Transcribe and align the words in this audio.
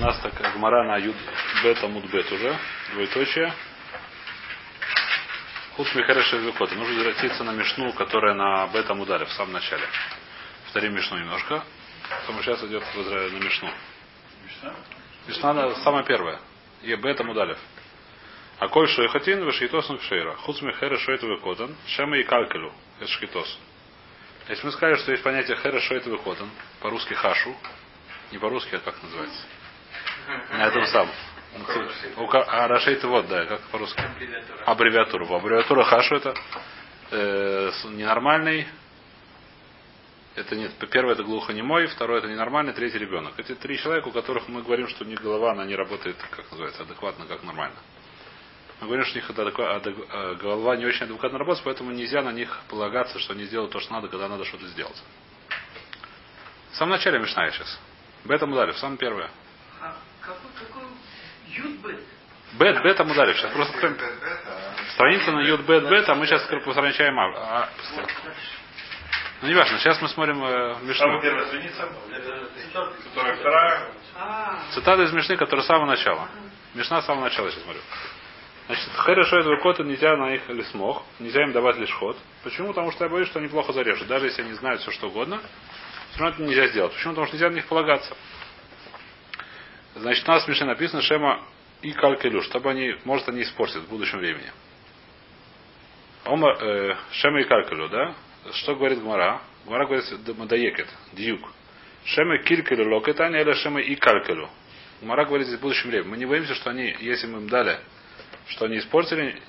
нас 0.00 0.18
так 0.20 0.32
Гмара 0.54 0.82
на 0.84 0.96
Юд 0.96 1.14
Бета 1.62 1.86
Мудбет 1.86 2.32
уже, 2.32 2.58
двоеточие. 2.92 3.52
Худ 5.76 5.94
Михареша 5.94 6.38
Векота. 6.38 6.74
Нужно 6.74 6.94
возвратиться 6.94 7.44
на 7.44 7.52
Мишну, 7.52 7.92
которая 7.92 8.34
на 8.34 8.66
Бета 8.68 8.94
Мударе 8.94 9.26
в 9.26 9.32
самом 9.32 9.52
начале. 9.52 9.84
Повторим 10.64 10.94
Мишну 10.94 11.18
немножко. 11.18 11.62
Потом 12.08 12.42
сейчас 12.42 12.64
идет 12.64 12.82
на 12.94 13.38
Мишну. 13.44 13.70
Мишна 15.26 15.74
самая 15.76 16.02
первая. 16.04 16.40
И 16.82 16.94
Бета 16.94 17.22
Мудалев. 17.22 17.58
А 18.58 18.68
коль 18.68 18.88
шойхатин 18.88 19.44
вешхитосн 19.44 19.96
кшейра. 19.98 20.34
Худ 20.36 20.62
Михареша 20.62 21.02
Шойт 21.04 21.22
Векотан. 21.22 21.76
Шема 21.88 22.16
и 22.16 22.24
Калькелю. 22.24 22.72
Это 22.98 23.10
шхитос. 23.10 23.58
Если 24.48 24.64
мы 24.64 24.72
скажем, 24.72 24.98
что 24.98 25.12
есть 25.12 25.22
понятие 25.22 25.58
Хера 25.58 25.78
Шойт 25.80 26.06
Векотан, 26.06 26.50
по-русски 26.80 27.12
Хашу, 27.12 27.54
не 28.32 28.38
по-русски, 28.38 28.74
а 28.76 28.78
как 28.78 29.02
называется? 29.02 29.42
На 30.50 30.66
этом 30.66 30.86
самом. 30.86 31.10
А 32.32 32.68
Рашейт 32.68 33.02
вот, 33.04 33.26
да, 33.28 33.44
как 33.46 33.60
по-русски. 33.72 34.00
Аббревиатура. 34.66 35.26
Аббревиатура 35.36 35.84
Хашу 35.84 36.16
это 36.16 36.34
э, 37.10 37.70
ненормальный. 37.90 38.68
Это 40.36 40.54
нет. 40.54 40.72
Первое 40.90 41.14
это 41.14 41.24
глухонемой, 41.24 41.88
второе 41.88 42.18
это 42.18 42.28
ненормальный, 42.28 42.72
третий 42.72 42.98
ребенок. 42.98 43.34
Эти 43.36 43.54
три 43.56 43.78
человека, 43.78 44.08
у 44.08 44.12
которых 44.12 44.48
мы 44.48 44.62
говорим, 44.62 44.86
что 44.88 45.04
у 45.04 45.06
них 45.06 45.20
голова, 45.20 45.52
она 45.52 45.64
не 45.64 45.74
работает, 45.74 46.16
как 46.30 46.48
называется, 46.52 46.82
адекватно, 46.82 47.26
как 47.26 47.42
нормально. 47.42 47.76
Мы 48.80 48.86
говорим, 48.86 49.04
что 49.04 49.18
у 49.18 49.20
них 49.20 49.30
это 49.30 50.36
голова 50.40 50.76
не 50.76 50.86
очень 50.86 51.02
адекватно 51.02 51.38
работает, 51.38 51.64
поэтому 51.64 51.90
нельзя 51.90 52.22
на 52.22 52.30
них 52.32 52.60
полагаться, 52.68 53.18
что 53.18 53.32
они 53.32 53.44
сделают 53.44 53.72
то, 53.72 53.80
что 53.80 53.92
надо, 53.92 54.08
когда 54.08 54.28
надо 54.28 54.44
что-то 54.44 54.66
сделать. 54.68 55.02
В 56.70 56.76
самом 56.76 56.92
начале 56.92 57.18
Мишная 57.18 57.50
сейчас. 57.50 57.78
Бета 58.24 58.46
Мударев, 58.46 58.78
самое 58.78 58.98
первое. 58.98 59.30
Какой, 60.30 60.66
какой 60.66 60.82
Юд-бет? 61.48 62.00
Бет, 62.52 62.82
бета 62.82 63.04
Мударев. 63.04 63.36
Сейчас 63.36 63.52
просто 63.52 63.74
откроем. 63.74 63.96
Страница 64.92 65.32
на 65.32 65.40
Юд 65.40 65.62
Бет 65.62 65.88
Бет, 65.88 66.08
а 66.08 66.14
мы 66.14 66.26
сейчас 66.26 66.42
посранчаем 66.64 67.18
а, 67.18 67.32
а, 67.36 67.68
Ну 69.42 69.48
не 69.48 69.54
важно, 69.54 69.78
сейчас 69.78 70.00
мы 70.00 70.08
смотрим 70.08 70.42
э, 70.44 70.76
Мишну. 70.82 71.06
Самая 71.06 71.20
первая 71.20 71.46
страница, 71.46 71.88
которая 73.04 73.36
вторая. 73.36 73.88
А, 74.16 74.58
Цитата 74.72 75.02
из 75.02 75.12
Мишны, 75.12 75.36
которая 75.36 75.64
с 75.64 75.66
самого 75.66 75.86
начала. 75.86 76.28
Мишна 76.74 77.02
с 77.02 77.06
самого 77.06 77.24
начала 77.24 77.50
сейчас 77.50 77.64
смотрю. 77.64 77.80
Значит, 78.66 78.88
хорошо 78.94 79.38
этого 79.40 79.56
кота 79.56 79.82
нельзя 79.82 80.16
на 80.16 80.34
их 80.34 80.48
лисмох, 80.48 81.04
нельзя 81.18 81.42
им 81.42 81.52
давать 81.52 81.76
лишь 81.78 81.92
ход. 81.92 82.16
Почему? 82.44 82.68
Потому 82.68 82.92
что 82.92 83.04
я 83.04 83.10
боюсь, 83.10 83.28
что 83.28 83.40
они 83.40 83.48
плохо 83.48 83.72
зарежут. 83.72 84.06
Даже 84.06 84.26
если 84.26 84.42
они 84.42 84.52
знают 84.52 84.80
все 84.80 84.92
что 84.92 85.08
угодно, 85.08 85.40
все 86.12 86.20
равно 86.20 86.34
это 86.34 86.42
нельзя 86.44 86.68
сделать. 86.68 86.92
Почему? 86.92 87.14
Потому 87.14 87.26
что 87.26 87.36
нельзя 87.36 87.50
на 87.50 87.54
них 87.54 87.66
полагаться. 87.66 88.16
Значит, 89.94 90.28
у 90.28 90.32
нас 90.32 90.44
в 90.44 90.48
Мишне 90.48 90.66
написано 90.66 91.02
Шема 91.02 91.42
и 91.82 91.92
Калькелю, 91.92 92.42
чтобы 92.42 92.70
они, 92.70 92.94
может, 93.04 93.28
они 93.28 93.42
испортят 93.42 93.82
в 93.82 93.88
будущем 93.88 94.18
времени. 94.18 94.50
Ома, 96.24 96.56
э, 96.60 96.96
Шема 97.12 97.40
и 97.40 97.44
Калькелю, 97.44 97.88
да? 97.88 98.14
Что 98.52 98.74
говорит 98.74 99.00
Гмара? 99.00 99.40
Гмара 99.66 99.86
говорит 99.86 100.04
Мадаекет, 100.38 100.88
Дьюк. 101.12 101.40
Шема 102.04 102.38
Килькелю 102.38 102.94
локетани, 102.94 103.40
или 103.40 103.52
Шема 103.54 103.80
и 103.80 103.94
Калькелю. 103.96 104.48
Гмара 105.02 105.24
говорит 105.24 105.46
здесь 105.46 105.58
в 105.58 105.62
будущем 105.62 105.90
времени. 105.90 106.08
Мы 106.08 106.16
не 106.18 106.26
боимся, 106.26 106.54
что 106.54 106.70
они, 106.70 106.96
если 107.00 107.26
мы 107.26 107.40
им 107.40 107.48
дали, 107.48 107.78
что 108.48 108.66
они 108.66 108.78
испортили, 108.78 109.40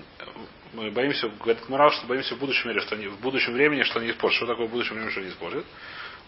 мы 0.74 0.92
боимся, 0.92 1.28
говорит 1.28 1.64
Гмара, 1.68 1.92
что 1.92 2.08
боимся 2.08 2.36
в 2.36 2.40
будущем 2.40 2.70
мире, 2.70 2.82
что 2.82 2.96
они, 2.96 3.08
в 3.08 3.20
будущем 3.20 3.54
времени, 3.54 3.84
что 3.84 4.00
они 4.00 4.12
испортят. 4.12 4.38
Что 4.38 4.48
такое 4.48 4.68
в 4.68 4.72
будущем 4.72 4.96
времени, 4.96 5.12
что 5.12 5.20
они 5.22 5.30
испортят? 5.30 5.66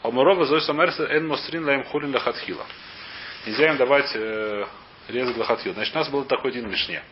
אמר 0.02 0.24
רבא 0.24 0.46
זאת 0.46 0.74
אומרת 0.74 1.06
אין 1.06 1.28
מוסרין 1.28 1.64
להם 1.64 1.84
חולין 1.86 2.14
לכתחילה. 2.14 2.66
Нельзя 3.46 3.70
им 3.70 3.78
давать 3.78 4.10
э, 4.16 4.66
резать 5.10 5.36
לכתחילה. 5.36 5.74
Значит, 5.74 5.94
у 5.96 5.98
нас 6.00 6.10
был 6.10 6.26
такой 6.26 6.52
один 6.52 6.68
в 6.68 6.72
Мишне. 6.72 7.04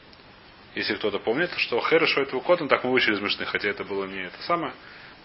Если 0.75 0.95
кто-то 0.95 1.19
помнит, 1.19 1.51
что 1.57 1.79
חרש 1.81 2.17
שוטה 2.17 2.39
וקטן, 2.39 2.69
так 2.69 2.83
мы 2.83 2.91
вышли 2.91 3.13
из 3.13 3.19
Мишны, 3.19 3.45
хотя 3.45 3.69
это 3.69 3.83
было 3.83 4.05
не 4.05 4.23
это 4.23 4.41
самое. 4.43 4.73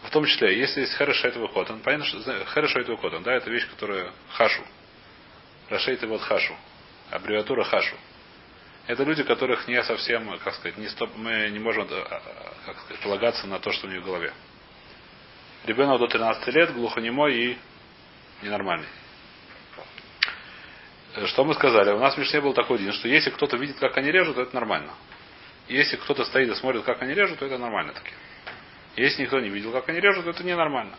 В 0.02 0.10
том 0.10 0.24
числе, 0.24 0.58
если 0.58 0.80
есть 0.80 0.94
חרש 0.94 1.24
שוטה 1.24 1.46
וקטן, 1.46 1.80
понятно, 1.80 2.06
что 2.06 2.44
חרש 2.46 2.76
שוטה 2.76 2.96
וקטן, 2.96 3.22
да, 3.22 3.34
это 3.34 3.48
вещь, 3.50 3.68
которая 3.68 4.10
хашу. 4.30 4.62
Рашейт 5.68 6.02
вот 6.02 6.22
хашу. 6.22 6.54
Аббревиатура 7.10 7.62
хашу. 7.64 7.96
Это 8.88 9.04
люди, 9.04 9.22
которых 9.22 9.66
не 9.68 9.82
совсем, 9.82 10.38
как 10.38 10.54
сказать, 10.54 10.76
не 10.76 10.88
стоп, 10.88 11.10
мы 11.16 11.48
не 11.50 11.58
можем 11.58 11.88
как 11.88 12.80
сказать, 12.80 13.02
полагаться 13.02 13.46
на 13.46 13.58
то, 13.58 13.72
что 13.72 13.86
у 13.86 13.90
них 13.90 14.02
в 14.02 14.04
голове. 14.04 14.32
Ребенок 15.64 15.98
до 15.98 16.06
13 16.06 16.46
лет, 16.54 16.72
глухонемой 16.72 17.34
и 17.34 17.58
ненормальный. 18.42 18.86
Что 21.24 21.44
мы 21.44 21.54
сказали? 21.54 21.92
У 21.92 21.98
нас 21.98 22.14
в 22.14 22.18
Мишне 22.18 22.40
был 22.42 22.52
такой 22.52 22.78
день, 22.78 22.92
что 22.92 23.08
если 23.08 23.30
кто-то 23.30 23.56
видит, 23.56 23.78
как 23.78 23.96
они 23.96 24.10
режут, 24.10 24.36
то 24.36 24.42
это 24.42 24.54
нормально. 24.54 24.92
Если 25.68 25.96
кто-то 25.96 26.24
стоит 26.24 26.50
и 26.50 26.54
смотрит, 26.54 26.84
как 26.84 27.00
они 27.00 27.14
режут, 27.14 27.38
то 27.38 27.46
это 27.46 27.56
нормально 27.56 27.94
таки. 27.94 28.10
Если 28.96 29.22
никто 29.22 29.40
не 29.40 29.48
видел, 29.48 29.72
как 29.72 29.88
они 29.88 29.98
режут, 29.98 30.24
то 30.24 30.30
это 30.30 30.44
ненормально. 30.44 30.96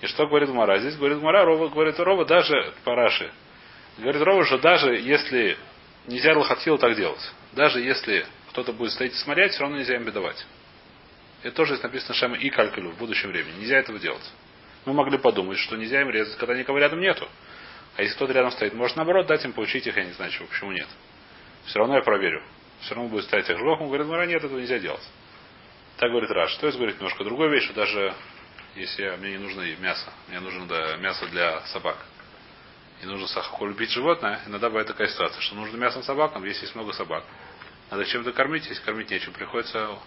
И 0.00 0.06
что 0.06 0.26
говорит 0.26 0.48
Мара? 0.48 0.78
Здесь 0.78 0.96
говорит 0.96 1.20
Мара, 1.22 1.44
Рова, 1.44 1.68
говорит 1.68 1.98
Рова, 2.00 2.24
даже 2.24 2.74
Параши. 2.84 3.30
Говорит 3.98 4.22
Рова, 4.22 4.44
что 4.44 4.58
даже 4.58 4.96
если 4.96 5.56
нельзя 6.06 6.36
Лохатхилу 6.36 6.78
так 6.78 6.96
делать, 6.96 7.32
даже 7.52 7.80
если 7.80 8.26
кто-то 8.50 8.72
будет 8.72 8.92
стоять 8.92 9.12
и 9.12 9.16
смотреть, 9.16 9.52
все 9.52 9.62
равно 9.62 9.78
нельзя 9.78 9.96
им 9.96 10.04
бедовать. 10.04 10.46
Это 11.42 11.54
тоже 11.54 11.74
есть 11.74 11.82
написано 11.82 12.14
Шема 12.14 12.36
и 12.36 12.50
Калькулю 12.50 12.90
в 12.90 12.98
будущем 12.98 13.30
времени. 13.30 13.60
Нельзя 13.60 13.78
этого 13.78 13.98
делать. 13.98 14.32
Мы 14.84 14.92
могли 14.92 15.18
подумать, 15.18 15.58
что 15.58 15.76
нельзя 15.76 16.00
им 16.00 16.10
резать, 16.10 16.36
когда 16.38 16.54
никого 16.54 16.78
рядом 16.78 17.00
нету. 17.00 17.28
А 17.98 18.02
если 18.02 18.14
кто-то 18.14 18.32
рядом 18.32 18.52
стоит, 18.52 18.74
может 18.74 18.96
наоборот 18.96 19.26
дать 19.26 19.44
им 19.44 19.52
поучить 19.52 19.84
их, 19.84 19.96
я 19.96 20.04
не 20.04 20.12
знаю 20.12 20.30
чего, 20.30 20.46
почему 20.46 20.70
нет. 20.70 20.86
Все 21.66 21.80
равно 21.80 21.96
я 21.96 22.02
проверю. 22.02 22.44
Все 22.80 22.94
равно 22.94 23.10
будет 23.10 23.24
стоять 23.24 23.50
их 23.50 23.58
жлох, 23.58 23.80
он 23.80 23.88
говорит, 23.88 24.06
ну 24.06 24.24
нет, 24.24 24.44
этого 24.44 24.56
нельзя 24.56 24.78
делать. 24.78 25.02
Так 25.96 26.08
говорит 26.12 26.30
Раш. 26.30 26.54
То 26.58 26.66
есть 26.66 26.78
говорит 26.78 26.98
немножко 26.98 27.24
другой 27.24 27.50
вещь, 27.50 27.64
что 27.64 27.74
даже 27.74 28.14
если 28.76 29.02
я, 29.02 29.16
мне 29.16 29.32
не 29.32 29.38
нужно 29.38 29.62
мясо, 29.80 30.12
мне 30.28 30.38
нужно 30.38 30.66
да, 30.66 30.96
мясо 30.98 31.26
для 31.26 31.60
собак. 31.66 31.96
И 33.02 33.06
нужно 33.06 33.26
сахаху 33.26 33.66
любить 33.66 33.90
животное, 33.90 34.42
иногда 34.46 34.68
бывает 34.68 34.86
такая 34.86 35.08
ситуация, 35.08 35.40
что 35.40 35.56
нужно 35.56 35.76
мясо 35.76 36.00
собакам, 36.04 36.44
если 36.44 36.62
есть 36.62 36.76
много 36.76 36.92
собак. 36.92 37.24
Надо 37.90 38.04
чем-то 38.04 38.32
кормить, 38.32 38.64
если 38.68 38.82
кормить 38.84 39.10
нечем, 39.10 39.32
приходится 39.32 39.98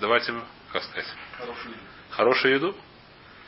давать 0.00 0.28
им, 0.28 0.42
как 0.72 0.82
сказать, 0.82 1.06
Хорошую 1.36 1.70
еду. 1.70 1.84
хорошую 2.10 2.54
еду. 2.54 2.76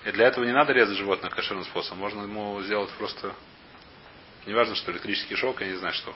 И 0.05 0.12
для 0.12 0.28
этого 0.28 0.44
не 0.44 0.53
надо 0.53 0.72
резать 0.72 0.97
животное 0.97 1.31
кошерным 1.31 1.65
способом. 1.65 1.99
Можно 1.99 2.22
ему 2.22 2.61
сделать 2.62 2.91
просто, 2.93 3.34
неважно, 4.47 4.75
что 4.75 4.93
электрический 4.93 5.37
шок, 5.37 5.61
я 5.61 5.69
не 5.69 5.77
знаю 5.77 5.94
что. 5.94 6.15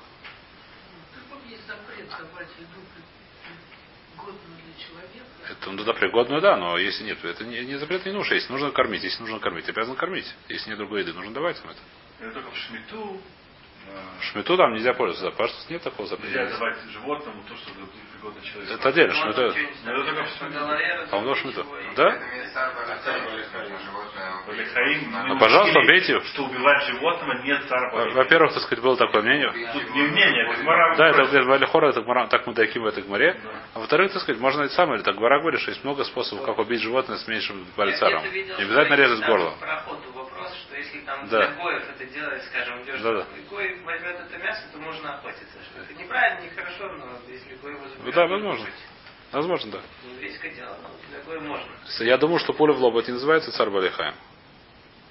Это 5.46 5.70
ну, 5.70 5.84
да, 5.84 5.92
пригодную, 5.92 6.40
да, 6.40 6.56
но 6.56 6.78
если 6.78 7.04
нет, 7.04 7.22
это 7.22 7.44
не, 7.44 7.62
не 7.64 7.76
запрет 7.76 8.06
не 8.06 8.12
нужно. 8.12 8.34
Если 8.34 8.50
нужно 8.50 8.70
кормить, 8.70 9.02
если 9.02 9.20
нужно 9.20 9.38
кормить, 9.40 9.68
обязан 9.68 9.94
кормить. 9.94 10.32
Если 10.48 10.70
нет 10.70 10.78
другой 10.78 11.00
еды, 11.00 11.12
нужно 11.12 11.34
давать 11.34 11.62
им 11.62 11.70
это. 11.70 11.80
Это 12.20 12.32
только 12.32 12.50
в 12.50 12.56
шмиту. 12.56 13.20
Шмету 14.20 14.56
там 14.56 14.72
нельзя 14.72 14.94
пользоваться, 14.94 15.36
пожалуйста, 15.36 15.72
нет 15.72 15.82
такого 15.82 16.06
Нельзя 16.06 16.16
запрета. 16.16 16.58
давать 16.58 16.78
животному 16.90 17.42
то, 17.48 17.56
что 17.56 17.70
пригодно 18.24 18.40
человеку. 18.42 18.74
Это 18.74 18.88
отдельно, 18.88 19.14
шмету. 19.14 19.42
Ну, 19.42 19.50
в 19.50 20.28
шмиту. 20.28 21.10
По-моему, 21.10 21.34
шмету. 21.34 21.66
Да? 21.96 22.18
Ну, 25.26 25.38
пожалуйста, 25.38 25.78
убейте. 25.80 26.20
Что 26.20 26.44
убивать 26.44 26.84
животного 26.84 27.42
нет 27.42 27.62
царь 27.68 28.12
Во-первых, 28.12 28.54
так 28.54 28.62
сказать, 28.62 28.82
было 28.82 28.96
такое 28.96 29.22
мнение. 29.22 29.52
Тут 29.72 29.94
не 29.94 30.02
мнение, 30.02 30.48
это 30.48 30.62
Гмара 30.62 30.96
Да, 30.96 31.08
это 31.08 31.42
Валихора, 31.42 31.88
это 31.88 32.02
Гмара, 32.02 32.26
так 32.28 32.46
мы 32.46 32.54
дайким 32.54 32.82
в 32.82 32.86
этой 32.86 33.02
гмаре. 33.02 33.40
А 33.74 33.80
во-вторых, 33.80 34.12
так 34.12 34.22
сказать, 34.22 34.40
можно 34.40 34.62
это 34.62 34.74
самое, 34.74 35.02
так 35.02 35.16
Гмара 35.16 35.40
говорит, 35.40 35.60
что 35.60 35.70
есть 35.70 35.84
много 35.84 36.04
способов, 36.04 36.44
как 36.44 36.58
убить 36.58 36.80
животное 36.80 37.18
с 37.18 37.28
меньшим 37.28 37.64
видел, 37.76 38.56
Не 38.58 38.64
обязательно 38.64 38.94
резать 38.94 39.26
горло. 39.26 39.54
Если 40.94 41.06
там 41.06 41.28
Да. 41.28 41.46
для 41.48 41.56
гоев 41.56 41.82
это 41.90 42.04
делать, 42.06 42.44
скажем, 42.44 42.82
идешь, 42.84 43.00
Да, 43.00 43.12
да. 43.12 43.26
и 43.36 43.42
гой 43.48 43.80
возьмет 43.82 44.16
это 44.20 44.38
мясо, 44.38 44.62
то 44.72 44.78
можно 44.78 45.14
охотиться. 45.14 45.58
Что 45.70 45.80
это 45.82 45.94
неправильно, 45.94 46.44
нехорошо, 46.44 46.92
но 46.92 47.18
если 47.28 47.56
гой 47.56 47.72
его 47.72 47.88
заберет, 47.88 48.14
да, 48.14 48.26
возможно. 48.26 48.66
Возможно, 49.32 49.72
да. 49.72 49.80
Не 50.04 50.12
еврейское 50.14 50.50
дело, 50.50 50.78
но 50.82 50.90
для 51.10 51.20
гоя 51.24 51.40
можно. 51.40 51.72
Я 52.00 52.16
думаю, 52.18 52.38
что 52.38 52.52
пуля 52.52 52.72
в 52.74 52.78
лоб 52.78 52.96
это 52.96 53.08
не 53.08 53.14
называется 53.14 53.50
царь 53.52 53.70
Балихаем. 53.70 54.14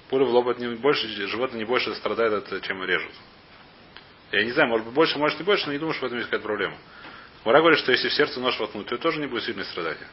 Пуля 0.10 0.24
в 0.24 0.30
лоб 0.30 0.48
это 0.48 0.62
не 0.62 0.76
больше, 0.76 1.08
животное 1.28 1.60
не 1.60 1.66
больше 1.66 1.94
страдает 1.96 2.50
от, 2.52 2.62
чем 2.64 2.82
режут. 2.84 3.12
Я 4.32 4.46
не 4.46 4.52
знаю, 4.52 4.70
может 4.70 4.86
быть 4.86 4.96
больше, 4.96 5.20
может 5.20 5.38
не 5.38 5.44
больше, 5.44 5.66
но 5.68 5.74
не 5.74 5.80
думаю, 5.80 5.94
что 5.94 6.04
в 6.04 6.06
этом 6.08 6.18
есть 6.18 6.30
какая-то 6.30 6.48
проблема. 6.48 6.78
Мара 7.44 7.60
говорит, 7.60 7.80
что 7.80 7.92
если 7.92 8.08
в 8.08 8.14
сердце 8.14 8.40
нож 8.40 8.58
воткнуть, 8.58 8.88
то 8.88 8.98
тоже 8.98 9.20
не 9.20 9.28
будет 9.28 9.44
сильное 9.44 9.66
страдание. 9.66 10.08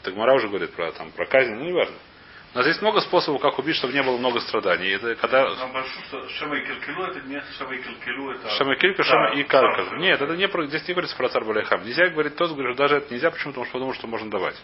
Это 0.00 0.12
Гмара 0.12 0.34
уже 0.34 0.48
говорит 0.48 0.72
про, 0.72 0.90
там, 0.92 1.12
про 1.12 1.26
казнь, 1.26 1.52
ну 1.52 1.64
не 1.64 1.72
важно. 1.72 1.96
У 2.54 2.58
нас 2.58 2.66
есть 2.68 2.80
много 2.82 3.00
способов, 3.00 3.42
как 3.42 3.58
убить, 3.58 3.74
чтобы 3.76 3.92
не 3.92 4.02
было 4.02 4.16
много 4.16 4.38
страданий. 4.40 4.90
Это 4.90 5.16
когда 5.16 5.44
Шама 6.38 6.56
и 6.56 6.64
Килкилу 6.64 7.04
это 7.06 7.20
не 7.22 7.36
и 7.36 7.82
Килкилу 7.82 8.30
это... 8.30 8.48
И 9.34 9.42
царь. 9.88 9.98
Нет, 9.98 10.20
это 10.20 10.36
не 10.36 10.46
про, 10.46 10.64
здесь 10.66 10.86
не 10.86 10.94
говорится 10.94 11.16
про 11.16 11.28
царь 11.30 11.42
Баляхам. 11.42 11.84
Нельзя 11.84 12.08
говорить 12.10 12.36
тот, 12.36 12.52
говорит, 12.52 12.76
даже 12.76 12.98
это 12.98 13.12
нельзя, 13.12 13.32
почему? 13.32 13.52
Потому 13.52 13.64
что 13.64 13.72
подумал, 13.72 13.94
что 13.94 14.06
можно 14.06 14.30
давать. 14.30 14.54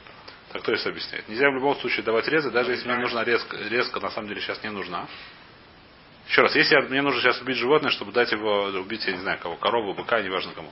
Так 0.53 0.63
кто 0.63 0.73
это 0.73 0.89
объясняет? 0.89 1.29
Нельзя 1.29 1.51
в 1.51 1.55
любом 1.55 1.75
случае 1.77 2.05
давать 2.05 2.29
резы, 2.29 2.53
даже 2.53 2.71
если 2.71 2.87
мне 2.89 2.99
нужна 2.99 3.25
резка, 3.25 3.57
резка 3.57 3.99
на 3.99 4.11
самом 4.11 4.29
деле 4.29 4.41
сейчас 4.41 4.63
не 4.63 4.71
нужна. 4.71 5.09
Еще 6.29 6.43
раз, 6.43 6.55
если 6.55 6.77
мне 6.77 7.03
нужно 7.03 7.21
сейчас 7.21 7.41
убить 7.41 7.57
животное, 7.57 7.91
чтобы 7.91 8.13
дать 8.13 8.31
его, 8.31 8.67
убить, 8.67 9.05
я 9.05 9.15
не 9.15 9.19
знаю 9.19 9.41
кого, 9.43 9.57
корову, 9.57 9.95
быка, 9.95 10.21
неважно 10.23 10.53
кому. 10.53 10.71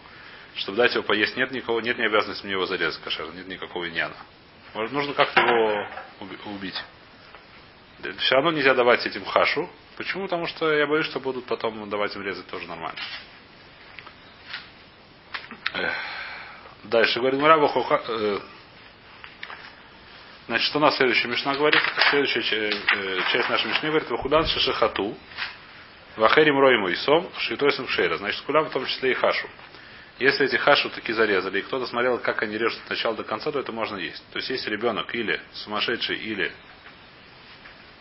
Чтобы 0.55 0.77
дать 0.77 0.95
его 0.95 1.03
поесть, 1.03 1.37
нет 1.37 1.51
никого, 1.51 1.81
нет 1.81 1.99
ни 1.99 2.05
обязанности 2.05 2.45
мне 2.45 2.53
его 2.53 2.67
зарезать 2.67 3.03
кошер, 3.03 3.27
нет 3.35 3.49
никакого 3.49 3.89
иньяна. 3.89 4.15
Может, 4.75 4.93
нужно 4.93 5.15
как-то 5.15 5.41
его 5.41 5.89
уби- 6.21 6.39
убить. 6.47 6.81
Все 8.19 8.35
равно 8.37 8.53
нельзя 8.53 8.75
давать 8.75 9.05
этим 9.07 9.25
хашу. 9.25 9.69
Почему? 9.97 10.25
Потому 10.25 10.47
что 10.47 10.73
я 10.73 10.87
боюсь, 10.87 11.07
что 11.07 11.19
будут 11.19 11.47
потом 11.47 11.89
давать 11.91 12.15
им 12.15 12.23
резать 12.23 12.47
тоже 12.47 12.67
нормально. 12.69 13.01
Дальше 16.85 17.19
говорит 17.19 17.41
Мураба 17.41 17.69
Хуха. 17.69 18.03
э, 18.07 18.39
Значит, 20.47 20.75
у 20.75 20.79
нас 20.79 20.97
следующая 20.97 21.29
Мишна 21.29 21.55
говорит, 21.55 21.83
следующая 22.11 22.41
э, 22.71 23.21
часть 23.33 23.51
нашей 23.51 23.67
Мишны 23.67 23.89
говорит, 23.91 24.09
Вахудан 24.09 24.47
Шишахату, 24.47 25.15
Вахерим 26.17 26.59
Ройму 26.59 26.89
и 26.89 26.95
Сом, 26.95 27.31
Шитойсом 27.39 27.87
Кшейра. 27.87 28.17
Значит, 28.17 28.41
Кулям 28.43 28.65
в 28.67 28.71
том 28.71 28.87
числе 28.87 29.11
и 29.11 29.15
Хашу. 29.15 29.49
Если 30.19 30.47
эти 30.47 30.57
хашу 30.57 30.91
таки 30.91 31.13
зарезали, 31.13 31.61
и 31.61 31.63
кто-то 31.63 31.87
смотрел, 31.87 32.19
как 32.19 32.43
они 32.43 32.59
режут 32.59 32.81
от 32.85 32.91
начала 32.91 33.15
до 33.15 33.23
конца, 33.25 33.53
то 33.53 33.61
это 33.61 33.71
можно 33.73 33.97
есть. 33.97 34.25
То 34.33 34.39
есть, 34.39 34.51
если 34.51 34.71
ребенок 34.71 35.15
или 35.15 35.41
сумасшедший, 35.53 36.17
или 36.17 36.51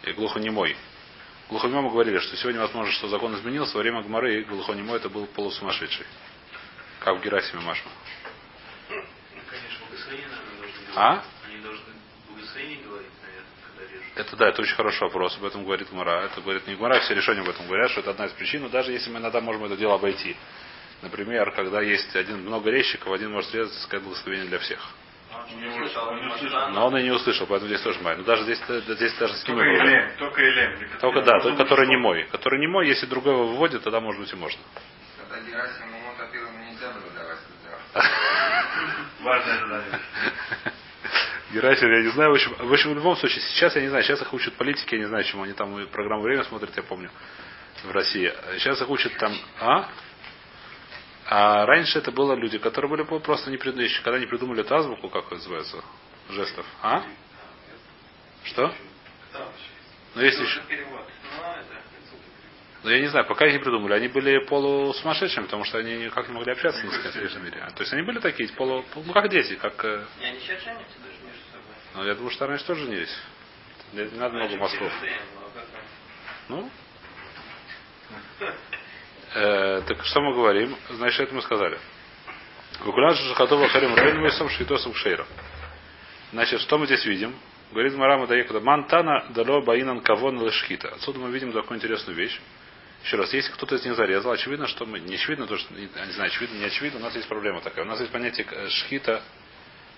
и 0.04 0.12
глухонемой. 0.14 0.76
Мы 1.50 1.90
говорили, 1.90 2.20
что 2.20 2.36
сегодня 2.36 2.60
возможно, 2.60 2.92
что 2.94 3.08
закон 3.08 3.34
изменился, 3.36 3.76
во 3.76 3.82
время 3.82 4.02
Гмары 4.02 4.44
глухонемой 4.44 4.98
это 4.98 5.10
был 5.10 5.26
полусумасшедший. 5.28 6.06
Как 7.00 7.18
в 7.20 7.24
Герасиме 7.24 7.62
Машма. 7.62 7.92
А? 10.96 11.24
Говорить, 12.84 13.12
наверное. 13.22 14.02
Это 14.16 14.36
да, 14.36 14.50
это 14.50 14.62
очень 14.62 14.76
хороший 14.76 15.02
вопрос. 15.04 15.38
Об 15.38 15.46
этом 15.46 15.64
говорит 15.64 15.90
Гмара. 15.90 16.26
Это 16.26 16.42
говорит 16.42 16.68
не 16.68 16.76
Гмара, 16.76 17.00
все 17.02 17.14
решения 17.14 17.42
об 17.42 17.50
этом 17.50 17.68
говорят, 17.68 17.92
что 17.92 18.02
это 18.02 18.12
одна 18.12 18.26
из 18.26 18.32
причин. 18.32 18.64
Но 18.64 18.70
даже 18.70 18.92
если 18.92 19.10
мы 19.12 19.20
иногда 19.20 19.40
можем 19.40 19.64
это 19.66 19.78
дело 19.78 19.96
обойти. 19.96 20.36
Например, 21.02 21.52
когда 21.52 21.82
есть 21.82 22.16
один 22.16 22.42
много 22.42 22.72
резчиков, 22.72 23.14
один 23.14 23.32
может 23.32 23.54
резать 23.54 23.76
и 23.76 23.80
сказать 23.82 24.04
благословение 24.04 24.48
для 24.48 24.58
всех. 24.60 24.80
Но 26.72 26.88
он 26.88 26.98
и 26.98 27.04
не 27.04 27.12
услышал, 27.12 27.48
поэтому 27.48 27.70
здесь 27.70 27.82
тоже 27.82 28.00
май. 28.02 28.16
Но 28.18 28.24
даже 28.24 28.44
здесь, 28.44 28.60
здесь 28.68 29.14
даже 29.16 29.36
с 29.36 29.48
ним 29.48 29.58
Только. 29.58 29.70
Элем, 29.70 30.18
только 30.18 30.42
Элем. 30.42 30.90
Только 31.00 31.22
да, 31.22 31.40
только 31.40 31.64
который 31.64 31.88
не 31.88 31.98
мой. 31.98 32.28
Который 32.32 32.60
не 32.60 32.68
мой, 32.68 32.88
если 32.88 33.06
другой 33.06 33.34
его 33.34 33.48
выводит, 33.48 33.84
тогда 33.84 34.00
может 34.00 34.22
быть 34.22 34.32
и 34.32 34.36
можно. 34.36 34.60
Важное 39.22 39.60
задание. 39.60 40.00
Герасим, 41.54 41.92
я 41.92 42.02
не 42.02 42.10
знаю, 42.10 42.32
в 42.32 42.34
общем, 42.34 42.54
в 42.60 42.74
общем, 42.74 42.92
в 42.92 42.96
любом 42.96 43.16
случае, 43.16 43.42
сейчас 43.42 43.76
я 43.76 43.82
не 43.82 43.88
знаю, 43.88 44.04
сейчас 44.04 44.22
их 44.22 44.34
учат 44.34 44.54
политики, 44.56 44.96
я 44.96 45.02
не 45.02 45.08
знаю, 45.08 45.24
чему 45.24 45.44
они 45.44 45.54
там 45.54 45.88
программу 45.88 46.24
время 46.24 46.44
смотрят, 46.44 46.76
я 46.76 46.84
помню, 46.84 47.10
в 47.84 47.92
России. 47.92 48.34
Сейчас 48.58 48.82
их 48.82 48.90
учат 48.90 49.16
там, 49.18 49.34
а? 49.60 49.90
А 51.30 51.66
раньше 51.66 52.00
это 52.00 52.12
было 52.12 52.34
люди, 52.36 52.58
которые 52.58 52.90
были 52.90 53.04
просто 53.20 53.52
не 53.52 53.58
придумали, 53.58 53.90
когда 54.02 54.18
не 54.18 54.26
придумали 54.28 54.62
эту 54.62 54.76
азбуку, 54.76 55.10
как 55.10 55.26
это 55.26 55.36
называется, 55.36 55.84
жестов. 56.30 56.66
А? 56.82 57.04
Что? 58.46 58.74
Ну, 60.16 60.22
есть 60.22 60.40
еще. 60.40 60.62
перевод. 60.62 61.06
Ну, 62.84 62.90
я 62.92 63.02
не 63.02 63.08
знаю, 63.08 63.26
пока 63.26 63.46
их 63.46 63.54
не 63.54 63.60
придумали. 63.60 63.94
Они 63.94 64.08
были 64.08 64.38
полусумасшедшими, 64.46 65.44
потому 65.44 65.66
что 65.66 65.80
они 65.80 65.98
никак 65.98 66.30
не 66.30 66.34
могли 66.34 66.54
общаться 66.54 66.82
ни 66.86 66.90
с 66.90 66.98
кем 67.02 67.12
в 67.12 67.14
конечном 67.14 67.44
мире. 67.44 67.68
То 67.76 67.82
есть 67.82 67.92
они 67.92 68.04
были 68.04 68.20
такие, 68.20 68.48
полу, 68.54 68.86
ну, 68.96 69.12
как 69.12 69.30
дети, 69.30 69.56
как... 69.56 69.84
э, 69.84 70.06
И 70.22 70.24
они 70.26 70.40
сейчас 70.40 70.64
женятся 70.64 70.98
даже 71.00 71.18
между 71.26 71.44
собой. 71.52 71.76
Ну, 71.96 72.06
я 72.06 72.16
думаю, 72.16 72.32
что 72.32 72.48
раньше 72.48 72.66
тоже 72.66 72.86
женились. 72.86 73.14
Не, 73.92 74.04
надо 74.18 74.36
много 74.36 74.56
мозгов. 74.56 74.94
Ну? 76.48 76.70
Э, 79.34 79.82
так 79.88 80.04
что 80.06 80.22
мы 80.22 80.34
говорим? 80.34 80.76
Значит, 80.90 81.22
это 81.22 81.36
мы 81.36 81.42
сказали. 81.42 81.78
Гукулянша 82.84 83.22
Шахатова 83.24 83.68
Харим 83.70 83.96
Рейнвейсом 83.96 84.50
Швитосом 84.50 84.94
Шейром. 84.94 85.28
Значит, 86.32 86.62
что 86.62 86.78
мы 86.78 86.86
здесь 86.86 87.06
видим? 87.06 87.36
Говорит 87.72 87.94
Марама 87.96 88.28
Даекуда. 88.28 88.60
Мантана 88.60 89.26
дало 89.30 89.62
баинан 89.62 90.02
кавон 90.02 90.44
лешхита. 90.44 90.90
Отсюда 90.90 91.20
мы 91.20 91.32
видим 91.32 91.52
такую 91.52 91.78
интересную 91.78 92.16
вещь. 92.16 92.40
Еще 93.04 93.18
раз, 93.18 93.34
если 93.34 93.52
кто-то 93.52 93.76
из 93.76 93.86
них 93.86 93.96
зарезал, 93.96 94.32
очевидно, 94.32 94.68
что 94.68 94.86
мы, 94.86 95.00
не 95.00 95.16
очевидно, 95.16 95.48
то, 95.48 95.58
что, 95.58 95.74
не 95.74 95.88
знаю, 95.88 96.30
очевидно, 96.30 96.58
не 96.58 96.66
очевидно, 96.66 97.00
у 97.00 97.04
нас 97.04 97.16
есть 97.16 97.28
проблема 97.28 97.62
такая. 97.62 97.86
У 97.86 97.88
нас 97.88 98.00
есть 98.00 98.12
понятие 98.12 98.46
э, 98.50 98.70
шхита, 98.70 99.22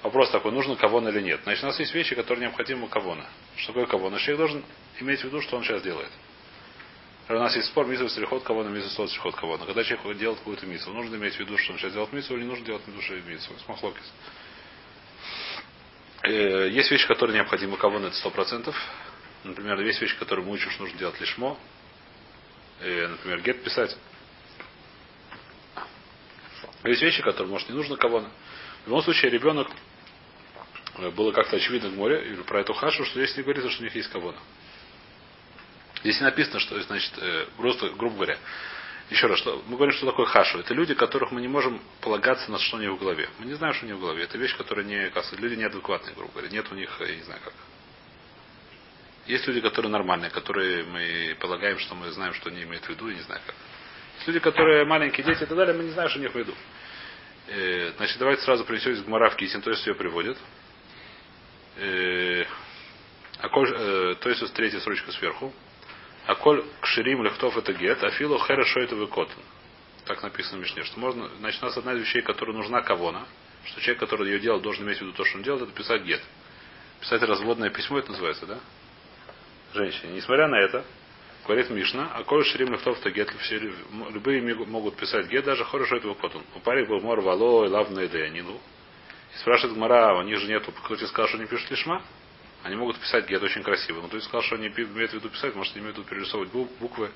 вопрос 0.03 0.29
такой, 0.31 0.51
нужно 0.51 0.75
кавон 0.75 1.07
или 1.07 1.21
нет. 1.21 1.41
Значит, 1.43 1.63
у 1.63 1.67
нас 1.67 1.79
есть 1.79 1.93
вещи, 1.93 2.15
которые 2.15 2.47
необходимы 2.47 2.87
кавона. 2.87 3.25
Что 3.55 3.67
такое 3.67 3.85
кавон? 3.85 4.17
Человек 4.17 4.37
должен 4.37 4.65
иметь 4.99 5.21
в 5.21 5.23
виду, 5.25 5.41
что 5.41 5.57
он 5.57 5.63
сейчас 5.63 5.81
делает. 5.81 6.11
У 7.29 7.33
нас 7.33 7.55
есть 7.55 7.67
спор, 7.67 7.85
мизу 7.85 8.09
стрихот 8.09 8.43
кавона, 8.43 8.69
мизу 8.69 8.89
сот 8.89 9.07
стрихот 9.11 9.35
кавона. 9.35 9.63
Когда 9.67 9.83
человек 9.83 10.17
делает 10.17 10.39
какую-то 10.39 10.65
мису, 10.65 10.91
нужно 10.91 11.15
иметь 11.15 11.35
в 11.35 11.39
виду, 11.39 11.59
что 11.59 11.73
он 11.73 11.77
сейчас 11.77 11.93
делает 11.93 12.11
мису, 12.11 12.33
или 12.33 12.41
не 12.41 12.49
нужно 12.49 12.65
делать 12.65 12.81
что 13.01 13.13
мису. 13.13 13.51
Смахлокис. 13.65 14.11
Э, 16.23 16.69
Есть 16.71 16.89
вещи, 16.89 17.07
которые 17.07 17.35
необходимы 17.35 17.77
кавон, 17.77 18.03
это 18.03 18.15
сто 18.15 18.31
процентов. 18.31 18.75
Например, 19.43 19.79
есть 19.81 20.01
вещи, 20.01 20.17
которые 20.17 20.43
мы 20.43 20.53
учим, 20.53 20.71
что 20.71 20.81
нужно 20.81 20.97
делать 20.97 21.21
лишмо. 21.21 21.55
Э, 22.79 23.07
Например, 23.09 23.41
гет 23.41 23.63
писать. 23.63 23.95
Есть 26.83 27.03
вещи, 27.03 27.21
которые, 27.21 27.51
может, 27.51 27.69
не 27.69 27.75
нужно 27.75 27.95
кавона. 27.95 28.31
В 28.85 28.87
любом 28.87 29.03
случае, 29.03 29.29
ребенок 29.29 29.67
э, 30.97 31.11
было 31.11 31.31
как-то 31.31 31.57
очевидно 31.57 31.89
в 31.89 31.95
море, 31.95 32.37
про 32.47 32.61
эту 32.61 32.73
хашу, 32.73 33.05
что 33.05 33.23
здесь 33.23 33.37
не 33.37 33.43
говорится, 33.43 33.69
что 33.69 33.81
у 33.81 33.83
них 33.83 33.93
есть 33.93 34.09
кавона. 34.09 34.39
Здесь 36.01 36.22
написано, 36.22 36.60
что, 36.60 36.80
значит, 36.81 37.12
э, 37.18 37.46
просто, 37.57 37.90
грубо 37.90 38.16
говоря, 38.16 38.38
еще 39.10 39.28
раз, 39.28 39.40
что, 39.40 39.63
мы 39.68 39.75
говорим, 39.75 39.96
что 39.96 40.06
такое 40.06 40.28
хашу. 40.28 40.60
Это 40.60 40.74
люди, 40.74 40.94
которых 40.94 41.31
мы 41.31 41.42
не 41.42 41.48
можем 41.48 41.81
полагаться 42.01 42.51
на 42.51 42.60
что 42.60 42.78
у 42.78 42.80
них 42.80 42.92
в 42.92 43.00
голове. 43.00 43.28
Мы 43.40 43.48
не 43.48 43.56
знаем, 43.56 43.74
что 43.74 43.86
у 43.86 43.88
них 43.90 43.98
в 43.98 44.01
голове. 44.01 44.24
Это 44.24 44.38
вещь, 44.38 44.56
которая 44.56 44.86
не 44.86 45.10
кажется. 45.10 45.36
Люди 45.36 45.56
неадекватные, 45.56 46.16
грубо 46.16 46.31
говоря. 46.34 46.50
Нет 46.50 46.72
у 46.72 46.75
них, 46.75 46.90
я 47.00 47.16
не 47.16 47.24
знаю 47.24 47.42
как. 47.44 47.54
Есть 49.25 49.48
люди, 49.48 49.62
которые 49.62 49.92
нормальные, 49.92 50.30
которые 50.30 50.84
мы 50.84 51.36
полагаем, 51.40 51.80
что 51.80 51.96
мы 51.96 52.12
знаем, 52.12 52.34
что 52.34 52.50
они 52.50 52.63
имеют 52.63 52.86
в 52.86 52.90
виду, 52.90 53.10
и 53.10 53.16
не 53.16 53.22
знаю 53.22 53.42
как. 53.46 53.56
Есть 54.16 54.28
люди, 54.28 54.40
которые 54.40 54.86
маленькие 54.86 55.25
дети 55.25 55.44
и 55.44 55.46
так 55.46 55.57
далее, 55.57 55.75
мы 55.75 55.84
не 55.84 55.92
знаем, 55.92 56.10
что 56.10 56.19
у 56.19 56.22
них 56.22 56.31
в 56.31 56.36
виду. 56.36 56.54
Э, 57.48 57.92
значит, 57.98 58.18
давайте 58.19 58.44
сразу 58.44 58.63
принесете 58.63 59.01
Гмара 59.01 59.30
в 59.31 59.36
Кисин, 59.36 59.62
то 59.62 59.72
есть 59.72 59.86
ее 59.88 59.96
приводит. 59.96 60.38
Э, 61.78 62.46
а 63.40 63.50
коль- 63.50 63.74
э, 63.74 64.16
то 64.19 64.30
есть 64.30 64.54
третья 64.54 64.80
строчка 64.80 65.12
сверху. 65.12 65.54
А 66.29 66.35
коль 66.35 66.63
кширим 66.81 67.23
лехтов 67.23 67.57
это 67.57 67.74
гет, 67.74 68.03
а 68.03 68.12
филу 68.12 68.38
хорошо 68.38 68.81
это 68.81 68.95
выкотан. 68.95 69.41
Так 70.05 70.21
написано 70.21 70.59
в 70.59 70.62
Мишне, 70.62 70.83
что 70.83 71.00
можно, 71.00 71.27
значит, 71.39 71.59
у 71.63 71.65
нас 71.65 71.75
одна 71.75 71.93
из 71.93 72.01
вещей, 72.01 72.21
которая 72.21 72.55
нужна 72.55 72.83
кавона, 72.83 73.25
что 73.65 73.81
человек, 73.81 74.01
который 74.01 74.27
ее 74.29 74.39
делал, 74.39 74.59
должен 74.59 74.86
иметь 74.86 75.00
в 75.00 75.01
виду 75.01 75.13
то, 75.13 75.25
что 75.25 75.38
он 75.38 75.43
делает, 75.43 75.63
это 75.63 75.71
писать 75.71 76.03
гет. 76.03 76.21
Писать 77.00 77.24
разводное 77.24 77.71
письмо, 77.71 77.98
это 77.98 78.12
называется, 78.12 78.45
да? 78.45 78.59
Женщине. 79.74 80.13
Несмотря 80.13 80.48
на 80.48 80.59
это, 80.59 80.86
говорит 81.48 81.71
Мишна, 81.71 82.12
а 82.13 82.24
коль 82.24 82.45
шрим 82.45 82.74
лехтов 82.74 83.00
то 83.00 83.09
гет, 83.09 83.33
все, 83.39 83.57
любые 84.12 84.53
могут 84.67 84.98
писать 84.98 85.29
гет, 85.29 85.45
даже 85.45 85.65
хорошо 85.65 85.95
это 85.95 86.09
выкотан. 86.09 86.43
У 86.53 86.59
парик 86.59 86.89
был 86.89 87.00
мор 87.00 87.21
вало 87.21 87.65
и 87.65 87.69
лавный 87.69 88.07
деянину. 88.07 88.62
И 89.33 89.38
спрашивает 89.39 89.75
Гмара, 89.75 90.13
у 90.19 90.21
них 90.21 90.38
же 90.38 90.48
нету, 90.48 90.71
кто 90.71 90.95
тебе 90.95 91.07
сказал, 91.07 91.27
что 91.27 91.38
они 91.39 91.48
пишут 91.48 91.71
лишма? 91.71 92.03
Они 92.63 92.75
могут 92.75 92.98
писать 93.00 93.28
гет 93.28 93.42
очень 93.42 93.63
красиво. 93.63 94.01
Но 94.01 94.08
ты 94.10 94.20
сказал, 94.22 94.42
что 94.42 94.56
они 94.56 94.68
имеют 94.68 95.12
в 95.12 95.13
виду 95.16 95.30
писать, 95.30 95.56
может, 95.56 95.74
они 95.74 95.82
имеют 95.84 95.98
в 95.98 96.00
виду 96.00 96.10
перерисовывать 96.10 96.51
бу- 96.51 96.70
буквы 96.80 97.10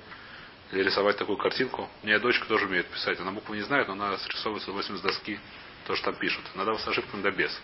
или 0.72 0.84
рисовать 0.84 1.18
такую 1.18 1.38
картинку. 1.38 1.90
У 2.02 2.06
меня 2.08 2.20
дочка 2.20 2.46
тоже 2.48 2.66
умеет 2.66 2.88
писать. 2.88 3.20
Она 3.20 3.32
буквы 3.32 3.58
не 3.58 3.64
знает, 3.64 3.88
но 3.88 3.94
она 3.94 4.18
срисовывается 4.18 4.72
8 4.72 4.98
с 4.98 5.02
доски, 5.02 5.40
то, 5.86 5.96
что 5.96 6.06
там 6.12 6.16
пишут. 6.16 6.44
Надо 6.56 6.76
с 6.78 6.88
ошибками 6.88 7.22
да 7.22 7.32
без. 7.32 7.62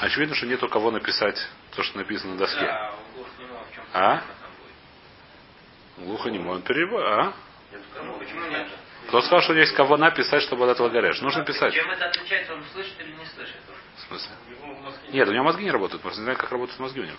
Очевидно, 0.00 0.34
что 0.36 0.46
нет 0.46 0.62
у 0.62 0.68
кого 0.68 0.90
написать 0.90 1.36
то, 1.74 1.82
что 1.82 1.98
написано 1.98 2.34
на 2.34 2.38
доске. 2.38 2.64
Да, 2.64 2.94
А? 3.94 4.22
Глухо 5.98 6.30
не 6.30 6.38
он 6.38 6.62
перебор. 6.62 7.04
А? 7.04 7.32
Почему 8.18 8.46
нет? 8.48 8.68
Кто 9.08 9.20
сказал, 9.22 9.40
что 9.42 9.54
есть 9.54 9.74
кого 9.74 9.96
написать, 9.96 10.42
чтобы 10.42 10.64
от 10.64 10.70
этого 10.70 10.88
горешь? 10.88 11.20
Нужно 11.20 11.44
писать. 11.44 11.74
Чем 11.74 11.90
это 11.90 12.06
отличается, 12.06 12.54
он 12.54 12.62
слышит 12.72 12.98
или 13.00 13.12
не 13.12 13.26
слышит? 13.26 13.56
В 14.02 14.08
смысле? 14.08 14.30
Нет, 15.12 15.28
у 15.28 15.32
него 15.32 15.44
мозги 15.44 15.64
не 15.64 15.70
работают, 15.70 16.02
просто 16.02 16.20
не 16.20 16.24
знаю, 16.24 16.38
как 16.38 16.50
работают 16.50 16.78
мозги 16.80 17.00
у 17.00 17.04
него. 17.04 17.18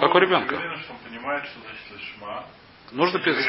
Как 0.00 0.14
у 0.14 0.18
ребенка. 0.18 0.54
Уверен, 0.54 0.78
что 0.80 0.92
он 0.92 0.98
понимает, 1.00 1.44
что 1.44 1.60
значит 1.60 1.90
лишма. 1.90 2.44
Нужно 2.92 3.18
писать. 3.18 3.44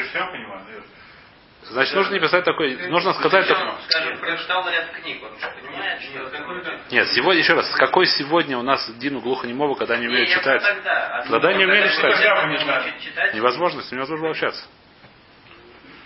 Значит, 1.62 1.94
нужно 1.94 2.14
не 2.14 2.20
писать 2.20 2.44
такой. 2.44 2.74
Нужно 2.88 3.12
сказать 3.14 3.46
такой. 3.46 3.72
Скажем, 3.88 4.18
прочитал 4.18 4.68
ряд 4.68 4.90
книг, 4.92 5.22
он 5.22 5.38
что, 5.38 5.50
понимает, 5.50 6.02
что 6.02 6.18
это? 6.18 6.80
Нет, 6.90 7.08
сегодня, 7.08 7.42
еще 7.42 7.54
раз, 7.54 7.70
какой 7.76 8.06
сегодня 8.06 8.58
у 8.58 8.62
нас 8.62 8.90
Дину 8.96 9.20
глухонемого, 9.20 9.74
когда 9.74 9.96
не 9.96 10.08
умеют 10.08 10.30
читать? 10.30 10.62
Тогда, 10.62 11.52
не 11.52 11.64
умели 11.64 11.88
когда 12.00 12.90
читать. 12.98 13.34
Невозможно, 13.34 13.82
невозможно 13.90 14.30
общаться. 14.30 14.64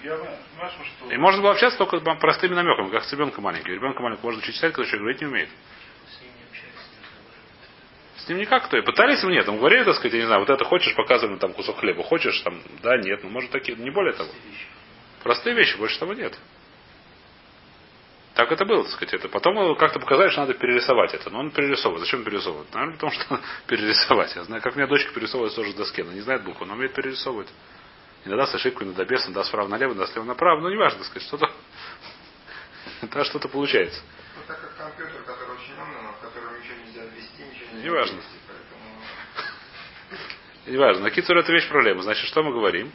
Я 0.05 0.19
знаю, 0.19 0.71
что... 0.71 1.11
И 1.11 1.17
можно 1.17 1.41
было 1.41 1.53
общаться 1.53 1.79
только 1.79 1.99
простыми 2.17 2.55
намеками, 2.55 2.91
как 2.91 3.05
с 3.05 3.13
ребенком 3.13 3.43
маленьким. 3.43 3.73
Ребенка 3.73 4.03
маленького 4.03 4.27
можно 4.27 4.43
учить 4.43 4.55
читать, 4.55 4.75
когда 4.75 4.85
человек 4.85 5.01
говорить 5.01 5.21
не 5.23 5.27
умеет. 5.27 5.49
С 8.19 8.29
ним 8.29 8.39
никак 8.39 8.69
то. 8.69 8.77
И 8.77 8.83
пытались 8.83 9.23
ему 9.23 9.33
нет. 9.33 9.49
Он 9.49 9.57
говорили, 9.57 9.85
так 9.85 9.95
сказать, 9.95 10.13
я 10.13 10.21
не 10.21 10.27
знаю, 10.27 10.41
вот 10.41 10.51
это 10.51 10.63
хочешь, 10.65 10.95
показывали 10.95 11.39
там 11.39 11.55
кусок 11.55 11.79
хлеба. 11.79 12.03
Хочешь, 12.03 12.39
там, 12.41 12.61
да, 12.83 12.99
нет. 12.99 13.23
Ну, 13.23 13.31
может, 13.31 13.51
такие, 13.51 13.77
не 13.79 13.91
более 13.91 14.13
того. 14.13 14.29
Простые 15.23 15.57
вещи, 15.57 15.79
больше 15.79 15.99
того 15.99 16.13
нет. 16.13 16.39
Так 18.35 18.53
это 18.53 18.67
было, 18.67 18.83
так 18.83 18.93
сказать. 18.93 19.15
Это. 19.15 19.29
Потом 19.29 19.55
его 19.55 19.75
как-то 19.75 20.01
показали, 20.01 20.29
что 20.29 20.41
надо 20.41 20.55
перерисовать 20.55 21.15
это. 21.15 21.31
Но 21.31 21.41
он 21.41 21.51
перерисовывает. 21.51 22.05
Зачем 22.05 22.25
перерисовывать? 22.25 22.73
Наверное, 22.75 22.95
потому 22.95 23.13
что 23.13 23.41
перерисовать. 23.67 24.37
Я 24.37 24.45
знаю, 24.45 24.61
как 24.61 24.75
у 24.75 24.77
меня 24.77 24.87
дочка 24.87 25.15
перерисовывает 25.15 25.55
тоже 25.55 25.73
с 25.73 25.75
доске. 25.75 26.03
Она 26.03 26.13
не 26.13 26.21
знает 26.21 26.45
букву, 26.45 26.67
но 26.67 26.75
умеет 26.75 26.93
перерисовывать. 26.93 27.49
Иногда 28.25 28.47
с 28.47 28.55
ошибкой, 28.55 28.87
иногда 28.87 29.05
без, 29.05 29.25
иногда 29.25 29.45
справа 29.45 29.69
налево, 29.69 29.93
иногда 29.93 30.07
слева 30.07 30.25
направо. 30.25 30.61
Ну, 30.61 30.71
неважно, 30.71 30.99
так 30.99 31.09
сказать, 31.09 31.27
что-то. 31.29 31.51
Да, 33.03 33.25
что-то 33.25 33.49
получается. 33.49 34.01
Ну, 34.37 34.43
так 34.47 34.61
как 34.61 34.77
компьютер, 34.77 35.23
который 35.27 35.57
очень 35.57 35.75
умный, 35.75 36.03
но 36.03 36.13
в 36.13 36.21
котором 36.21 36.59
ничего 36.59 36.75
нельзя 36.87 37.03
ввести, 37.05 37.43
ничего 37.43 37.73
нельзя 37.73 37.87
Неважно. 37.87 38.19
поэтому... 38.47 40.23
Неважно. 40.67 41.03
На 41.03 41.11
Кицур 41.11 41.37
это 41.37 41.53
вещь 41.53 41.69
проблема. 41.69 42.03
Значит, 42.03 42.27
что 42.27 42.43
мы 42.43 42.53
говорим? 42.53 42.91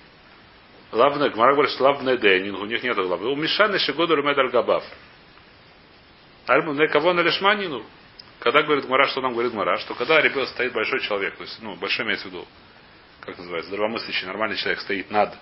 Лавна, 0.92 1.30
Гмара 1.30 1.54
говорит, 1.54 1.72
что 1.72 1.84
лавна 1.84 2.18
денинг, 2.18 2.60
у 2.60 2.66
них 2.66 2.82
нет 2.82 2.96
главы. 2.96 3.32
У 3.32 3.36
Мишаны 3.36 3.78
Шигоду 3.78 4.16
Румедар 4.16 4.50
Габав. 4.50 4.84
Альму 6.48 6.74
не 6.74 6.88
кого 6.88 7.14
на 7.14 7.22
лишманину. 7.22 7.86
Когда 8.40 8.64
говорит 8.64 8.86
Гмара, 8.86 9.08
что 9.08 9.22
нам 9.22 9.34
говорит 9.34 9.52
Гмара, 9.52 9.78
что 9.78 9.94
когда 9.94 10.20
ребенок 10.22 10.50
стоит 10.50 10.74
большой 10.74 11.02
человек, 11.02 11.36
то 11.36 11.44
есть, 11.44 11.62
ну, 11.62 11.76
большой 11.76 12.06
имеется 12.06 12.28
в 12.28 12.32
виду, 12.32 12.48
как 13.30 13.40
называется, 13.40 13.70
здравомыслящий, 13.70 14.28
нормальный 14.28 14.58
человек 14.58 14.80
стоит 14.82 15.10
над 15.12 15.36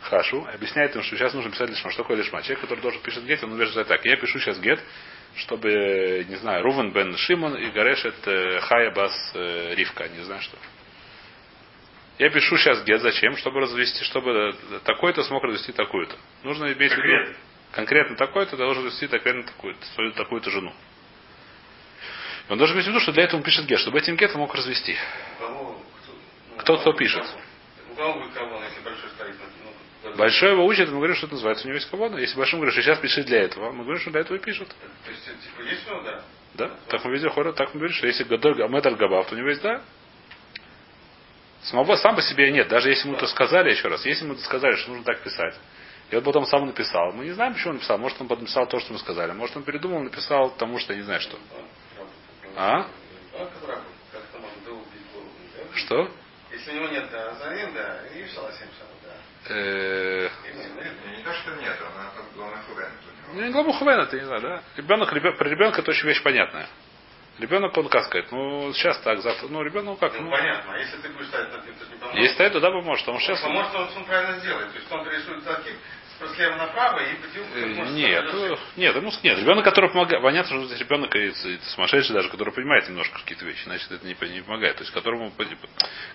Хашу, 0.00 0.46
объясняет 0.52 0.94
им, 0.94 1.02
что 1.02 1.16
сейчас 1.16 1.34
нужно 1.34 1.50
писать 1.50 1.70
лишма. 1.70 1.90
Что 1.90 2.02
такое 2.02 2.16
лишма? 2.16 2.42
Человек, 2.42 2.60
который 2.60 2.80
должен 2.80 3.00
пишет 3.02 3.24
гет, 3.24 3.42
он 3.42 3.52
утверждает 3.52 3.88
так. 3.88 4.04
Я 4.04 4.16
пишу 4.16 4.38
сейчас 4.38 4.58
гет, 4.60 4.80
чтобы, 5.36 6.24
не 6.28 6.36
знаю, 6.36 6.62
Рувен 6.62 6.92
бен 6.92 7.16
Шимон 7.16 7.56
и 7.56 7.70
Гарешет 7.70 8.14
э, 8.26 8.60
Хая 8.60 8.92
бас 8.92 9.12
э, 9.34 9.74
Ривка, 9.74 10.08
не 10.08 10.22
знаю 10.24 10.40
что. 10.42 10.56
Я 12.18 12.30
пишу 12.30 12.56
сейчас 12.56 12.82
гет, 12.84 13.00
зачем? 13.00 13.36
Чтобы 13.36 13.60
развести, 13.60 14.04
чтобы 14.04 14.54
э, 14.70 14.78
такой-то 14.84 15.22
смог 15.24 15.42
развести 15.44 15.72
такую-то. 15.72 16.16
Нужно 16.42 16.72
иметь 16.72 16.92
в 16.92 16.96
виду 16.96 17.34
Конкретно. 17.72 18.16
такой-то 18.16 18.56
должен 18.56 18.84
развести 18.84 19.08
конкретно 19.08 19.42
такую-то, 19.44 19.84
свою 19.94 20.12
такую-то 20.12 20.50
жену. 20.50 20.72
И 22.48 22.52
он 22.52 22.58
должен 22.58 22.76
иметь 22.76 22.86
в 22.86 22.88
виду, 22.88 23.00
что 23.00 23.12
для 23.12 23.24
этого 23.24 23.38
он 23.38 23.42
пишет 23.44 23.66
гет, 23.66 23.80
чтобы 23.80 23.98
этим 23.98 24.16
гетом 24.16 24.40
мог 24.40 24.54
развести. 24.54 24.96
Кого? 25.38 25.67
Ну, 26.58 26.62
Кто- 26.62 26.78
кто 26.78 26.92
пишет? 26.92 27.24
У 27.90 27.94
кого 27.94 28.14
будет 28.20 28.32
кого, 28.32 28.62
если 28.62 28.80
большой 28.84 29.10
стоит? 29.10 29.34
Ну, 30.04 30.16
Большой 30.16 30.52
его 30.52 30.64
учит, 30.66 30.88
мы 30.88 30.96
говорим, 30.96 31.16
что 31.16 31.26
это 31.26 31.34
называется, 31.34 31.64
у 31.64 31.68
него 31.68 31.76
есть 31.76 31.90
кавона. 31.90 32.16
Если 32.18 32.36
большой 32.36 32.58
говорит, 32.58 32.74
что 32.74 32.82
сейчас 32.82 32.98
пишет 32.98 33.26
для 33.26 33.42
этого, 33.42 33.72
мы 33.72 33.82
говорим, 33.84 34.00
что 34.00 34.10
для 34.10 34.20
этого 34.20 34.36
и 34.36 34.40
пишет. 34.40 34.68
То 34.68 35.10
есть, 35.10 35.24
типа, 35.24 35.62
есть 35.62 35.86
у 35.88 35.90
него, 35.94 36.02
да? 36.02 36.22
Да? 36.54 36.70
Так 36.88 37.04
мы 37.04 37.12
везде 37.12 37.28
хора, 37.28 37.52
так 37.52 37.68
мы 37.74 37.80
говорим, 37.80 37.96
что 37.96 38.06
если 38.06 38.24
Гадоль 38.24 38.62
Амедаль 38.62 38.94
Габав, 38.96 39.28
то 39.28 39.34
у 39.34 39.38
него 39.38 39.48
есть 39.48 39.62
да. 39.62 39.82
Самого 41.62 41.96
сам 41.96 42.14
по 42.16 42.22
себе 42.22 42.50
нет. 42.50 42.68
Даже 42.68 42.88
если 42.90 43.08
ему 43.08 43.16
это 43.16 43.26
сказали, 43.26 43.70
еще 43.70 43.88
раз, 43.88 44.04
если 44.06 44.24
ему 44.24 44.34
это 44.34 44.42
сказали, 44.42 44.76
что 44.76 44.90
нужно 44.90 45.04
так 45.04 45.20
писать, 45.22 45.54
и 46.10 46.16
он 46.16 46.22
потом 46.22 46.46
сам 46.46 46.66
написал. 46.66 47.12
Мы 47.12 47.26
не 47.26 47.32
знаем, 47.32 47.52
почему 47.52 47.70
он 47.70 47.76
написал. 47.76 47.98
Может, 47.98 48.20
он 48.20 48.28
написал 48.28 48.66
то, 48.66 48.80
что 48.80 48.92
мы 48.92 48.98
сказали. 48.98 49.32
Может, 49.32 49.56
он 49.56 49.62
передумал, 49.64 50.00
написал 50.02 50.50
тому, 50.50 50.78
что 50.78 50.92
я 50.92 50.98
не 51.00 51.04
знаю 51.04 51.20
что. 51.20 51.36
А? 52.56 52.86
Ну, 53.32 53.38
голову, 53.38 53.50
да? 53.66 53.82
Что? 55.74 56.10
Если 56.58 56.72
у 56.72 56.74
него 56.74 56.88
нет 56.88 57.08
да, 57.12 57.30
азарин, 57.30 57.72
да, 57.72 58.00
и 58.14 58.26
шаласим 58.34 58.66
шал, 58.78 58.88
да. 59.04 59.14
Ну, 59.48 59.56
Не, 61.16 61.22
то, 61.22 61.32
что 61.32 61.54
нет, 61.56 61.76
она 61.80 62.10
как 62.16 62.32
главный 62.34 62.58
хувен. 62.66 62.90
Ну, 63.32 63.42
не 63.44 63.50
Гламухвен, 63.50 64.00
это 64.00 64.16
не 64.16 64.24
знаю, 64.24 64.40
да? 64.40 64.62
Ребенок, 64.76 65.12
ребен- 65.12 65.36
про 65.36 65.48
ребенка 65.48 65.82
это 65.82 65.90
очень 65.90 66.08
вещь 66.08 66.22
понятная. 66.22 66.66
Ребенок, 67.38 67.76
он 67.76 67.88
как 67.88 68.04
сказать, 68.06 68.32
ну, 68.32 68.72
сейчас 68.72 68.98
так, 69.02 69.20
завтра, 69.20 69.46
ну, 69.48 69.62
ребенок, 69.62 69.84
ну, 69.84 69.96
как, 69.96 70.14
Ну, 70.14 70.22
ну, 70.22 70.30
понятно, 70.30 70.74
а 70.74 70.78
если 70.78 70.96
ты 70.96 71.08
будешь 71.10 71.28
ставить 71.28 71.52
на 71.52 71.58
ты 71.60 71.68
не 71.68 71.96
поможет? 71.98 72.20
если 72.20 72.34
стоит, 72.34 72.52
то 72.52 72.60
да, 72.60 72.70
поможет, 72.70 73.04
потому 73.04 73.20
что 73.20 73.28
сейчас... 73.36 73.42
Поможет, 73.42 73.74
он, 73.74 73.88
он 73.96 74.04
правильно 74.06 74.38
сделает. 74.40 74.72
То 74.72 74.78
есть 74.78 74.90
он 74.92 75.08
рисует 75.08 75.42
закид 75.44 75.76
слева 76.26 76.56
направо 76.56 76.98
и. 77.00 77.12
Э, 77.12 77.60
как 77.60 77.76
можно 77.76 77.94
Нет, 77.94 78.24
ну, 78.32 78.58
нет, 78.76 78.96
ему 78.96 79.12
нет, 79.22 79.38
ребенок, 79.38 79.64
который 79.64 79.90
помогает, 79.90 80.22
понятно, 80.22 80.56
что 80.56 80.66
здесь 80.66 80.80
ребенок 80.80 81.14
и, 81.14 81.28
и 81.28 81.58
сумасшедший 81.74 82.14
даже, 82.14 82.28
который 82.30 82.52
понимает 82.52 82.88
немножко 82.88 83.18
какие-то 83.18 83.44
вещи, 83.44 83.64
значит, 83.64 83.90
это 83.90 84.06
не, 84.06 84.16
не 84.32 84.42
помогает. 84.42 84.76
То 84.76 84.82
есть, 84.82 84.92
которому, 84.92 85.32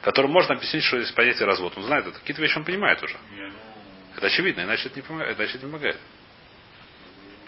которому 0.01 0.33
можно 0.33 0.55
объяснить, 0.55 0.83
что 0.83 0.97
есть 0.97 1.13
понятие 1.15 1.45
развод. 1.45 1.73
Он 1.77 1.83
знает 1.83 2.07
это, 2.07 2.19
какие-то 2.19 2.41
вещи 2.41 2.57
он 2.57 2.65
понимает 2.65 3.01
уже. 3.01 3.15
Не, 3.31 3.47
ну, 3.47 3.53
Это 4.17 4.27
очевидно, 4.27 4.61
иначе 4.61 4.87
это 4.87 4.95
не 4.97 5.01
помогает, 5.01 5.37
иначе 5.37 5.53
это 5.57 5.65
не 5.65 5.71
помогает. 5.71 5.97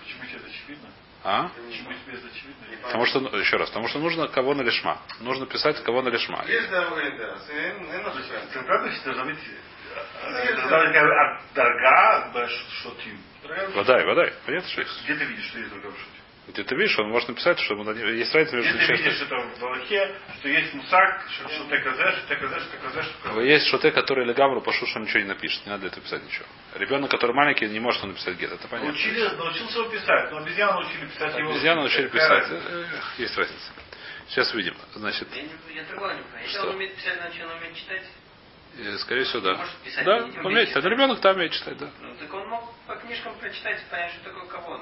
почему 0.04 0.26
тебе 0.26 0.38
это 0.38 0.48
очевидно? 0.48 0.90
А? 1.24 1.50
Почему 1.50 1.90
тебе 1.94 2.18
это 2.18 2.28
очевидно? 2.28 2.66
Потому 2.84 3.06
что, 3.08 3.20
еще 3.38 3.58
раз, 3.58 3.70
потому 3.70 3.88
что 3.88 4.00
нужно 4.00 4.28
кого 4.28 4.54
на 4.54 4.62
лишма. 4.62 5.02
Нужно 5.20 5.48
писать 5.48 5.82
кого 5.84 6.02
на 6.02 6.10
лишма. 6.10 6.46
Есть 6.48 6.70
да, 6.70 6.90
вы, 6.90 7.18
да. 7.18 7.38
Ты 8.54 8.62
правда 8.64 8.92
что 8.92 9.14
такая 9.96 11.40
дорога 11.54 12.32
башотим? 12.34 13.20
Водай, 13.76 14.06
водай. 14.06 14.34
Понятно, 14.46 14.70
что 14.70 14.82
есть? 14.82 15.04
Где 15.06 15.16
ты 15.16 15.26
видишь, 15.26 15.46
что 15.50 15.60
есть 15.60 15.70
дорога 15.70 15.90
башотим? 15.90 16.12
Где 16.48 16.64
ты 16.64 16.76
видишь, 16.76 17.00
он 17.00 17.10
может 17.10 17.28
написать, 17.28 17.60
что 17.60 17.74
на- 17.74 17.90
есть 17.92 18.32
разница 18.36 18.58
Где 18.58 18.68
между 18.68 18.78
ты 18.78 18.86
честным- 18.86 19.06
видишь 19.10 19.22
это 19.24 19.36
в 19.36 19.60
Галахе, 19.60 20.16
что 20.38 20.48
есть 20.48 20.74
мусак, 20.76 21.26
что 21.32 21.50
что 21.50 21.64
ты 21.64 21.80
казаешь, 21.82 22.16
что 22.18 22.28
ты 22.28 22.36
казаешь, 22.36 22.62
что 22.64 22.72
ты 22.72 22.78
казаешь, 22.78 23.06
что 23.06 23.14
ты 23.18 23.30
казаешь. 23.30 23.48
Есть 23.50 23.68
шоте, 23.68 23.92
который 23.92 24.26
легамру 24.26 24.62
пошу, 24.62 24.86
что 24.86 25.00
ничего 25.00 25.20
не 25.22 25.26
напишет. 25.26 25.66
Не 25.66 25.72
надо 25.72 25.88
этого 25.88 26.04
писать 26.04 26.24
ничего. 26.24 26.46
Ребенок, 26.76 27.10
который 27.10 27.32
маленький, 27.32 27.66
не 27.66 27.80
может 27.80 28.04
он 28.04 28.10
написать 28.10 28.38
гет. 28.38 28.52
Это 28.52 28.68
понятно. 28.68 28.90
Научили, 28.92 29.28
научился 29.28 29.80
его 29.80 29.90
писать, 29.90 30.32
но 30.32 30.38
обезьяну 30.38 30.74
научили 30.82 31.06
писать 31.08 31.36
его. 31.36 31.50
Обезьяну 31.50 31.82
научили 31.82 32.08
писать. 32.10 32.48
Есть 33.18 33.38
разница. 33.38 33.72
Сейчас 34.28 34.54
увидим. 34.54 34.76
Значит, 34.94 35.28
Я, 35.36 35.42
не, 35.44 35.50
я 35.76 35.84
другого 35.84 36.12
не 36.14 36.22
понимаю. 36.22 36.44
Если 36.44 36.58
Что? 36.58 36.70
он 36.70 36.76
умеет 36.76 36.96
писать, 36.96 37.18
значит 37.18 37.44
он 37.46 37.52
умеет 37.58 37.76
читать. 37.76 38.04
Э, 38.78 38.98
скорее 39.00 39.24
всего, 39.24 39.42
да. 39.42 39.66
Писать, 39.84 40.06
Да, 40.06 40.20
не 40.28 40.38
умеет 40.40 40.70
читать. 40.70 40.84
Ребенок 40.86 41.20
там 41.22 41.36
умеет 41.36 41.52
читать, 41.54 41.78
да. 41.78 41.90
Ну 42.02 42.16
так 42.20 42.34
он 42.34 42.48
мог 42.50 42.74
по 42.88 42.96
книжкам 42.96 43.34
прочитать 43.40 43.82
и 43.82 43.90
понять, 43.90 44.12
что 44.14 44.24
такое 44.30 44.48
кого 44.48 44.80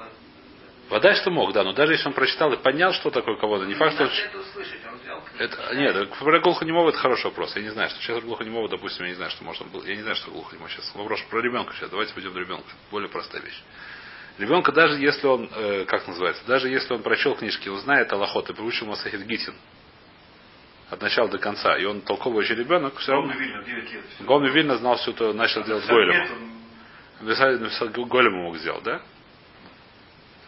Вода, 0.90 1.14
что 1.14 1.30
мог, 1.30 1.52
да, 1.52 1.64
но 1.64 1.72
даже 1.72 1.92
если 1.92 2.08
он 2.08 2.12
прочитал 2.12 2.52
и 2.52 2.56
понял, 2.56 2.92
что 2.92 3.10
такое 3.10 3.36
кого-то, 3.36 3.64
не 3.64 3.74
факт, 3.74 3.94
что... 3.94 4.04
Это 4.04 4.38
услышать. 4.38 4.80
Он 4.86 4.98
взял 4.98 5.22
Это, 5.38 5.74
нет, 5.74 6.10
про 6.18 6.40
глухонемого 6.40 6.90
это 6.90 6.98
хороший 6.98 7.26
вопрос. 7.26 7.56
Я 7.56 7.62
не 7.62 7.70
знаю, 7.70 7.88
что 7.88 8.00
сейчас 8.00 8.22
глухонемого, 8.22 8.68
допустим, 8.68 9.04
я 9.04 9.10
не 9.10 9.16
знаю, 9.16 9.30
что 9.30 9.44
может 9.44 9.62
он 9.62 9.68
был. 9.70 9.82
Я 9.84 9.96
не 9.96 10.02
знаю, 10.02 10.16
что 10.16 10.30
глухонемой 10.30 10.68
сейчас. 10.70 10.94
Вопрос 10.94 11.22
про 11.30 11.40
ребенка 11.40 11.72
сейчас. 11.74 11.88
Давайте 11.88 12.12
пойдем 12.12 12.34
до 12.34 12.40
ребенка. 12.40 12.68
Более 12.90 13.08
простая 13.08 13.40
вещь. 13.40 13.62
Ребенка, 14.36 14.72
даже 14.72 14.98
если 15.00 15.26
он, 15.26 15.48
э, 15.54 15.84
как 15.86 16.06
называется, 16.06 16.42
даже 16.46 16.68
если 16.68 16.92
он 16.92 17.02
прочел 17.02 17.34
книжки, 17.34 17.68
он 17.68 17.78
знает 17.78 18.12
Аллахот 18.12 18.50
и 18.50 18.52
выучил 18.52 18.86
Масахид 18.86 19.22
Гитин 19.22 19.54
от 20.90 21.00
начала 21.00 21.28
до 21.28 21.38
конца, 21.38 21.76
и 21.76 21.84
он 21.84 22.02
толковый 22.02 22.46
ребенок, 22.46 22.98
все 22.98 23.12
равно. 23.12 23.32
Ровно 23.32 23.42
видно, 23.42 23.62
9 23.64 23.92
лет. 23.92 24.04
Гомни 24.20 24.50
Вильна 24.50 24.76
знал 24.76 24.96
все 24.96 25.10
это, 25.12 25.32
начал 25.32 25.64
делать 25.64 25.86
Гойлема. 25.86 26.28
Написал, 27.20 27.52
написал 27.52 27.88
Голема 27.88 28.42
мог 28.42 28.56
сделать, 28.58 28.82
да? 28.84 29.00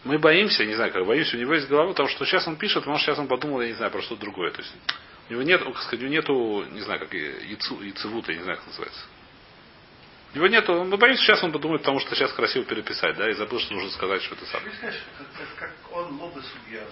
Мы 0.04 0.18
боимся, 0.18 0.64
не 0.64 0.74
знаю, 0.74 0.92
как 0.92 1.04
боимся, 1.04 1.36
у 1.36 1.40
него 1.40 1.54
есть 1.54 1.68
голова, 1.68 1.88
потому 1.88 2.08
что 2.08 2.24
сейчас 2.24 2.46
он 2.46 2.56
пишет, 2.56 2.86
может 2.86 3.04
сейчас 3.04 3.18
он 3.18 3.26
подумал, 3.26 3.60
я 3.60 3.68
не 3.68 3.74
знаю, 3.74 3.90
про 3.90 4.02
что-то 4.02 4.20
другое. 4.20 4.52
То 4.52 4.62
есть 4.62 4.72
у 5.28 5.32
него 5.32 5.42
нет, 5.42 5.64
как 5.64 5.78
сказать, 5.78 6.04
у 6.04 6.06
него 6.06 6.14
нету, 6.14 6.64
не 6.70 6.80
знаю, 6.80 7.00
как 7.00 7.12
яйцу, 7.12 7.80
яйцевута, 7.82 8.30
я 8.30 8.38
не 8.38 8.44
знаю, 8.44 8.58
как 8.58 8.68
называется. 8.68 9.00
У 10.32 10.36
него 10.36 10.46
нету, 10.48 10.84
мы 10.84 10.96
боимся, 10.96 11.22
сейчас 11.22 11.42
он 11.42 11.50
подумает, 11.50 11.82
потому 11.82 11.98
что 11.98 12.14
сейчас 12.14 12.32
красиво 12.32 12.64
переписать, 12.64 13.16
да, 13.16 13.28
и 13.28 13.32
забыл, 13.32 13.58
что 13.58 13.74
нужно 13.74 13.90
сказать, 13.90 14.22
что 14.22 14.34
это 14.34 14.44
это 14.44 15.46
как 15.58 15.72
он 15.92 16.20
лобы 16.20 16.42
судья, 16.42 16.82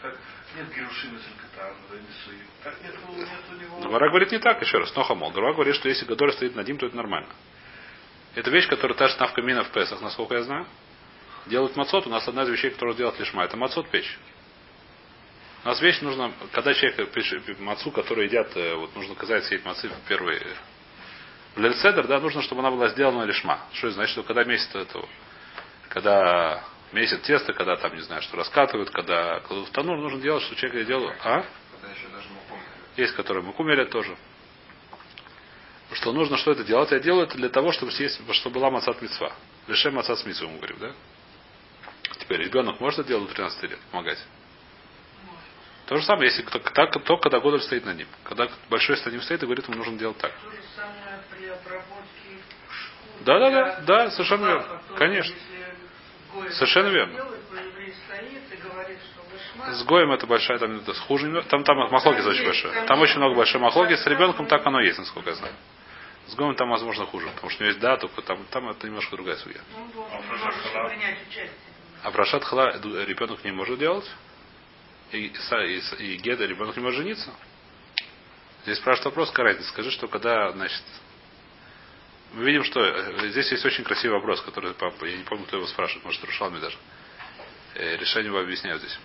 как 0.00 0.16
нет 0.56 0.74
герушина 0.74 1.18
целькатар, 1.18 1.74
несуи. 1.92 2.38
Так 2.62 2.74
нет, 2.82 2.94
нет 3.16 3.28
у 3.50 3.54
него... 3.54 3.80
Гвара 3.88 4.08
говорит 4.08 4.32
не 4.32 4.38
так, 4.38 4.60
еще 4.62 4.78
раз, 4.78 4.94
но 4.94 5.02
хамол. 5.02 5.30
Гвара 5.30 5.54
говорит, 5.54 5.74
что 5.76 5.88
если 5.88 6.04
Гадоль 6.04 6.32
стоит 6.32 6.54
над 6.54 6.66
ним, 6.66 6.78
то 6.78 6.86
это 6.86 6.96
нормально. 6.96 7.28
Это 8.34 8.50
вещь, 8.50 8.68
которая 8.68 8.96
та 8.96 9.08
же 9.08 9.18
навка 9.18 9.42
мина 9.42 9.64
в 9.64 9.70
Песах, 9.70 10.00
насколько 10.00 10.34
я 10.34 10.42
знаю. 10.42 10.66
Делают 11.46 11.76
мацот, 11.76 12.06
у 12.06 12.10
нас 12.10 12.26
одна 12.28 12.44
из 12.44 12.50
вещей, 12.50 12.70
которую 12.70 12.96
делать 12.96 13.18
лишма, 13.18 13.44
это 13.44 13.56
мацот 13.56 13.88
печь. 13.88 14.18
У 15.64 15.68
нас 15.68 15.80
вещь 15.80 16.00
нужно, 16.02 16.32
когда 16.52 16.72
человек 16.72 17.10
пишет 17.10 17.58
мацу, 17.58 17.90
который 17.90 18.26
едят, 18.26 18.56
э, 18.56 18.74
вот 18.74 18.94
нужно 18.94 19.14
сказать 19.14 19.44
сеять 19.46 19.64
мацы 19.64 19.88
в 19.88 20.08
первые. 20.08 20.40
В 21.56 21.60
Лельцедер, 21.60 22.06
да, 22.06 22.20
нужно, 22.20 22.42
чтобы 22.42 22.60
она 22.60 22.70
была 22.70 22.88
сделана 22.88 23.24
лишма. 23.24 23.58
Что 23.72 23.88
это 23.88 23.94
значит, 23.96 24.12
что 24.12 24.22
когда 24.22 24.44
месяц 24.44 24.72
этого, 24.74 25.08
когда 25.88 26.62
месяц 26.92 27.20
теста, 27.22 27.52
когда 27.52 27.76
там, 27.76 27.94
не 27.94 28.02
знаю, 28.02 28.22
что 28.22 28.36
раскатывают, 28.36 28.90
когда 28.90 29.40
кладут 29.40 29.68
в 29.68 29.72
танур, 29.72 29.98
нужно 29.98 30.20
делать, 30.20 30.42
что 30.44 30.54
человек 30.56 30.86
делал, 30.86 31.12
а? 31.24 31.44
Есть, 32.96 33.14
которые 33.14 33.44
муку 33.44 33.62
мелят 33.62 33.90
тоже. 33.90 34.16
Что 35.92 36.12
нужно, 36.12 36.36
что 36.36 36.52
это 36.52 36.64
делать? 36.64 36.90
Я 36.90 36.98
делаю 36.98 37.26
это 37.26 37.36
для 37.36 37.48
того, 37.48 37.72
чтобы 37.72 37.92
съесть, 37.92 38.20
чтобы 38.34 38.56
была 38.56 38.70
мацат 38.70 39.00
мецва. 39.00 39.32
Лишем 39.66 39.94
мацат 39.94 40.24
мецву, 40.26 40.48
мы 40.48 40.58
говорим, 40.58 40.78
да? 40.80 40.92
Теперь 42.18 42.42
ребенок 42.42 42.80
может 42.80 43.00
это 43.00 43.08
делать 43.08 43.28
до 43.28 43.34
13 43.34 43.62
лет, 43.70 43.78
помогать? 43.90 44.18
То 45.86 45.96
же 45.96 46.02
самое, 46.02 46.28
если 46.28 46.42
кто, 46.42 46.58
так, 46.58 46.92
то, 47.02 47.16
когда 47.16 47.40
Годоль 47.40 47.62
стоит 47.62 47.86
над 47.86 47.96
ним. 47.96 48.08
Когда 48.24 48.48
большой 48.68 48.98
стоит 48.98 49.14
ним 49.14 49.22
стоит 49.22 49.42
и 49.42 49.46
говорит, 49.46 49.66
ему 49.66 49.78
нужно 49.78 49.96
делать 49.96 50.18
так. 50.18 50.32
То 50.32 50.50
же 50.50 50.56
самое 50.76 51.22
при 51.30 51.46
обработке 51.46 52.42
шкур. 52.70 53.24
Да, 53.24 53.38
да, 53.38 53.50
да, 53.50 53.80
да, 53.80 54.10
совершенно 54.10 54.46
верно. 54.46 54.82
Конечно. 54.98 55.34
Если 55.34 55.57
Совершенно 56.52 56.88
верно. 56.88 57.14
и. 59.66 59.72
С 59.74 59.84
Гоем 59.84 60.12
это 60.12 60.26
большая, 60.26 60.58
там 60.58 60.76
это 60.78 60.94
хуже. 60.94 61.42
Там, 61.48 61.64
там 61.64 61.76
махлогис 61.90 62.24
очень 62.26 62.44
большой. 62.44 62.86
Там 62.86 63.00
очень 63.00 63.16
много 63.18 63.34
большой 63.34 63.60
махлогис. 63.60 64.00
С 64.02 64.06
ребенком 64.06 64.46
так 64.46 64.64
оно 64.66 64.80
есть, 64.80 64.98
насколько 64.98 65.30
я 65.30 65.36
знаю. 65.36 65.54
С 66.26 66.34
Гоем 66.34 66.54
там, 66.54 66.68
возможно, 66.70 67.06
хуже, 67.06 67.26
потому 67.34 67.50
что 67.50 67.62
у 67.62 67.64
него 67.64 67.70
есть 67.70 67.80
да, 67.80 67.96
только 67.96 68.20
там, 68.22 68.44
там 68.50 68.68
это 68.68 68.86
немножко 68.86 69.16
другая 69.16 69.36
судья. 69.36 69.60
Должен 69.74 70.14
А 72.02 72.10
может 72.10 72.12
Прошат 72.12 72.44
Хала? 72.44 72.68
А 72.68 72.72
хла 72.78 73.04
ребенок 73.06 73.44
не 73.44 73.50
может 73.52 73.78
делать. 73.78 74.08
И, 75.12 75.32
са- 75.50 75.66
и, 75.66 75.80
с- 75.80 75.94
и 75.98 76.16
геда 76.16 76.44
ребенок 76.46 76.76
не 76.76 76.82
может 76.82 76.98
жениться. 76.98 77.32
Здесь 78.64 78.76
спрашивает 78.78 79.06
вопрос, 79.06 79.32
разница? 79.36 79.68
Скажи, 79.70 79.90
что 79.90 80.06
когда, 80.06 80.52
значит, 80.52 80.82
мы 82.32 82.44
видим, 82.44 82.64
что 82.64 82.80
э, 82.80 83.28
здесь 83.30 83.50
есть 83.50 83.64
очень 83.64 83.84
красивый 83.84 84.18
вопрос, 84.18 84.40
который 84.42 84.74
папа, 84.74 85.04
я 85.04 85.16
не 85.16 85.24
помню, 85.24 85.46
кто 85.46 85.56
его 85.56 85.66
спрашивает, 85.66 86.04
может, 86.04 86.22
Рушалми 86.24 86.58
даже. 86.58 86.76
Э, 87.74 87.96
решение 87.96 88.26
его 88.28 88.38
объясняют 88.38 88.82
здесь. 88.82 88.98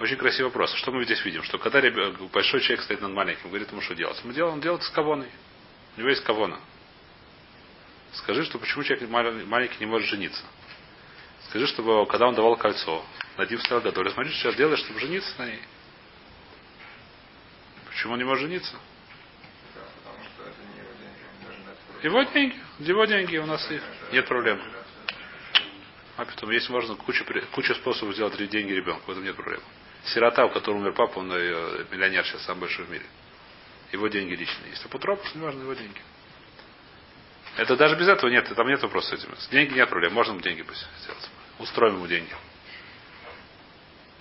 Очень 0.00 0.16
красивый 0.16 0.46
вопрос. 0.50 0.72
Что 0.74 0.92
мы 0.92 1.04
здесь 1.04 1.24
видим? 1.24 1.42
Что 1.42 1.58
когда 1.58 1.80
большой 2.32 2.60
человек 2.60 2.84
стоит 2.84 3.00
над 3.00 3.12
маленьким, 3.12 3.48
говорит 3.48 3.70
ему, 3.72 3.80
что 3.80 3.94
делать. 3.94 4.20
Мы 4.24 4.32
делаем, 4.32 4.54
он 4.54 4.60
делает 4.60 4.82
с 4.84 4.90
кавоной. 4.90 5.28
У 5.96 6.00
него 6.00 6.10
есть 6.10 6.22
кавона. 6.22 6.60
Скажи, 8.12 8.44
что 8.44 8.58
почему 8.58 8.84
человек 8.84 9.08
мал- 9.08 9.32
маленький 9.46 9.76
не 9.80 9.86
может 9.86 10.08
жениться. 10.08 10.42
Скажи, 11.48 11.66
чтобы 11.66 12.06
когда 12.06 12.28
он 12.28 12.34
давал 12.34 12.56
кольцо, 12.56 13.04
Надив 13.36 13.60
стоял 13.62 13.80
готов. 13.80 14.12
Смотри, 14.12 14.30
что 14.32 14.42
сейчас 14.42 14.56
делаешь, 14.56 14.80
чтобы 14.80 15.00
жениться 15.00 15.32
на 15.38 15.46
ней. 15.46 15.60
Почему 17.86 18.12
он 18.12 18.18
не 18.18 18.24
может 18.24 18.42
жениться? 18.42 18.76
Да, 19.74 19.80
потому 20.04 20.24
что 20.24 20.42
это 20.42 20.60
не 20.72 20.78
его 20.78 20.92
деньги, 21.00 21.22
он 21.34 21.44
должен 21.44 21.64
дать 21.64 21.78
в 21.78 21.87
руки. 21.87 21.87
Его 22.02 22.22
деньги. 22.22 22.56
Его 22.78 23.04
деньги 23.06 23.36
у 23.38 23.46
нас 23.46 23.70
и 23.70 23.80
нет 24.12 24.26
проблем. 24.26 24.60
А 26.16 26.24
потом, 26.24 26.50
если 26.50 26.72
можно, 26.72 26.96
куча, 26.96 27.24
куча 27.52 27.74
способов 27.74 28.14
сделать 28.14 28.36
деньги 28.50 28.72
ребенку, 28.72 29.02
в 29.06 29.10
этом 29.10 29.24
нет 29.24 29.36
проблем. 29.36 29.60
Сирота, 30.04 30.46
у 30.46 30.50
которого 30.50 30.80
умер 30.80 30.92
папа, 30.92 31.18
он 31.18 31.30
э, 31.32 31.84
миллионер 31.90 32.24
сейчас 32.24 32.42
самый 32.44 32.60
большой 32.60 32.86
в 32.86 32.90
мире. 32.90 33.04
Его 33.92 34.08
деньги 34.08 34.34
личные. 34.34 34.70
Если 34.70 34.86
апотропус, 34.86 35.34
не 35.34 35.42
важно, 35.42 35.62
его 35.62 35.74
деньги. 35.74 36.00
Это 37.56 37.76
даже 37.76 37.96
без 37.96 38.08
этого 38.08 38.30
нет, 38.30 38.48
там 38.54 38.68
нет 38.68 38.82
вопроса 38.82 39.16
с 39.16 39.24
этим. 39.24 39.34
Деньги 39.50 39.74
нет 39.74 39.88
проблем, 39.88 40.12
можно 40.12 40.32
ему 40.32 40.40
деньги 40.40 40.62
пусть 40.62 40.86
сделать. 41.02 41.30
Устроим 41.58 41.96
ему 41.96 42.06
деньги. 42.06 42.32